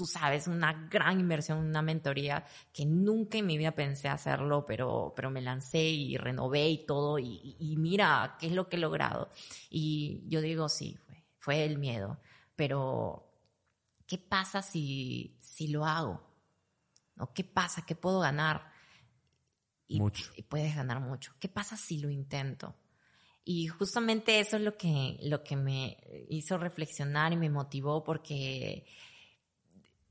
[0.00, 5.12] tú sabes, una gran inversión, una mentoría que nunca en mi vida pensé hacerlo, pero,
[5.14, 9.28] pero me lancé y renové y todo y, mira qué es lo que he logrado.
[9.68, 10.96] Y yo digo, sí,
[11.38, 12.18] fue el miedo,
[12.60, 13.26] pero
[14.06, 16.20] ¿qué pasa si, si lo hago?
[17.16, 17.86] ¿O ¿Qué pasa?
[17.86, 18.70] ¿Qué puedo ganar?
[19.86, 20.30] Y, mucho.
[20.36, 21.32] y puedes ganar mucho.
[21.40, 22.76] ¿Qué pasa si lo intento?
[23.46, 25.96] Y justamente eso es lo que, lo que me
[26.28, 28.84] hizo reflexionar y me motivó porque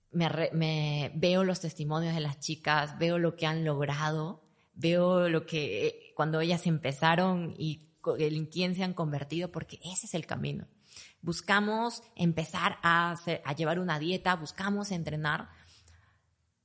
[0.09, 4.41] me, veo los testimonios de las chicas, veo lo que han logrado,
[4.73, 10.15] veo lo que cuando ellas empezaron y en quién se han convertido, porque ese es
[10.15, 10.67] el camino.
[11.21, 13.15] Buscamos empezar a,
[13.57, 15.49] llevar una dieta, buscamos entrenar,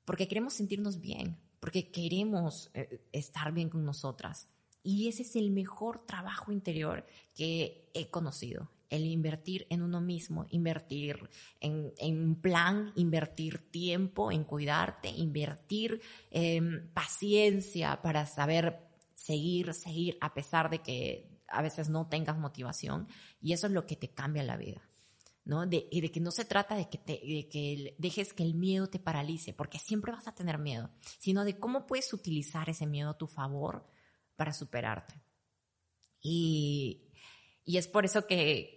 [0.04, 4.48] porque queremos sentirnos bien, porque queremos eh, estar bien con nosotras.
[4.82, 8.70] Y ese es el mejor trabajo interior que he conocido.
[8.90, 11.28] El invertir en uno mismo, invertir
[11.58, 16.00] en, un plan, invertir tiempo en cuidarte, invertir
[16.30, 18.78] em, paciencia para saber
[19.14, 23.08] seguir, seguir a pesar de que a veces no tengas motivación.
[23.40, 24.82] Y eso es lo que te cambia la vida.
[25.44, 25.66] ¿no?
[25.66, 28.54] De, y de que no se trata de que, te, de que dejes que el
[28.54, 32.86] miedo te paralice, porque siempre vas a tener miedo, sino de cómo puedes utilizar ese
[32.86, 33.86] miedo a tu favor
[34.36, 35.22] para superarte.
[36.20, 37.10] Y,
[37.66, 38.74] es por eso que,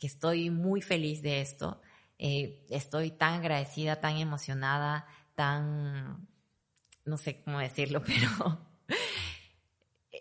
[0.00, 1.80] estoy muy feliz de esto.
[2.18, 6.28] Eh, estoy tan agradecida, tan emocionada, tan,
[7.04, 8.71] no sé cómo decirlo, pero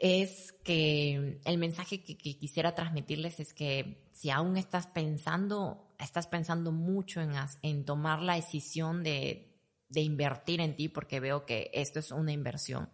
[0.01, 6.71] es que el mensaje que, quisiera transmitirles es que si aún estás pensando, estás pensando
[6.71, 11.99] mucho en, en tomar la decisión de, de invertir en ti, porque veo que esto
[11.99, 12.89] es una inversión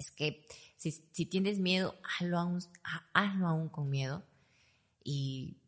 [0.00, 0.46] es que
[0.76, 2.58] si, si tienes miedo, hazlo aún,
[3.12, 4.24] hazlo aún con miedo
[5.04, 5.58] y...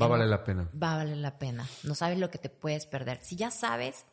[0.00, 0.70] Va a valer la pena.
[0.80, 1.68] Va a valer la pena.
[1.82, 3.18] No sabes lo que te puedes perder.
[3.24, 4.06] Si ya sabes,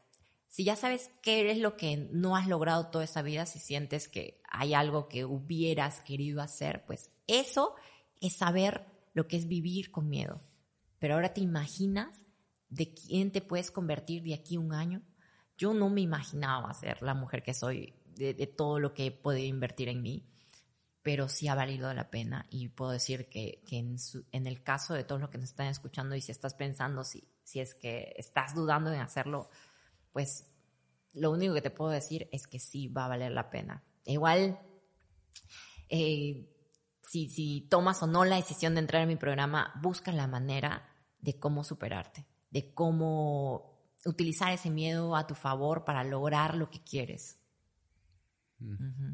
[0.57, 4.07] si ya sabes qué es lo que no has logrado toda esa vida, si sientes
[4.07, 7.75] que hay algo que hubieras querido hacer, pues eso
[8.21, 10.41] es saber lo que es vivir con miedo.
[10.97, 12.25] Pero ahora te imaginas
[12.69, 15.03] de quién te puedes convertir de aquí a un año.
[15.59, 19.45] Yo no me imaginaba ser la mujer que soy de, todo lo que he podido
[19.45, 20.27] invertir en mí,
[21.03, 25.21] pero sí ha valido la pena y puedo decir que, en, el caso de todos
[25.21, 28.91] los que nos están escuchando y si estás pensando, si, si es que estás dudando
[28.91, 29.51] en hacerlo,
[30.17, 30.47] pues
[31.13, 33.83] lo único que te puedo decir es que sí va a valer la pena.
[34.03, 34.59] Igual,
[35.89, 36.51] eh,
[37.03, 40.89] si, si tomas o no la decisión de entrar en mi programa, busca la manera
[41.19, 46.83] de cómo superarte, de cómo utilizar ese miedo a tu favor para lograr lo que
[46.83, 47.37] quieres.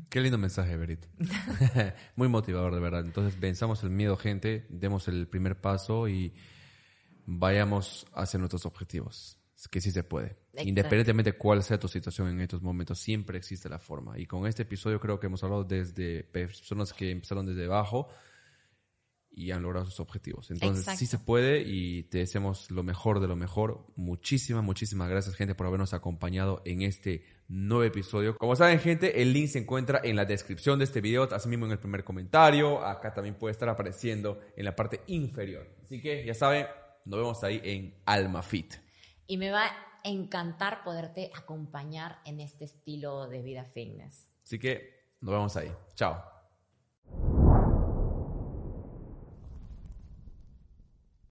[0.08, 1.10] Qué lindo mensaje, Berito.
[2.16, 3.02] Muy motivador, de verdad.
[3.02, 6.34] Entonces, venzamos el miedo, gente, demos el primer paso y
[7.26, 9.43] vayamos hacia nuestros objetivos.
[9.68, 10.28] Que sí se puede.
[10.28, 10.70] Exacto.
[10.70, 14.20] Independientemente de cuál sea tu situación en estos momentos, siempre existe la forma.
[14.20, 18.10] Y con este episodio creo que hemos hablado desde personas que empezaron desde abajo
[19.36, 20.52] y han logrado sus objetivos.
[20.52, 21.18] Entonces sí Exacto.
[21.18, 23.88] se puede y te deseamos lo mejor de lo mejor.
[23.96, 28.38] Muchísimas, muchísimas gracias gente por habernos acompañado en este nuevo episodio.
[28.38, 31.66] Como saben gente, el link se encuentra en la descripción de este video, así mismo
[31.66, 32.86] en el primer comentario.
[32.86, 35.68] Acá también puede estar apareciendo en la parte inferior.
[35.84, 36.68] Así que ya saben,
[37.06, 38.83] nos vemos ahí en Alma Fit.
[39.28, 44.28] Y me va a encantar poderte acompañar en este estilo de vida fitness.
[44.44, 45.72] Así que nos vemos ahí.
[45.96, 46.33] Chao.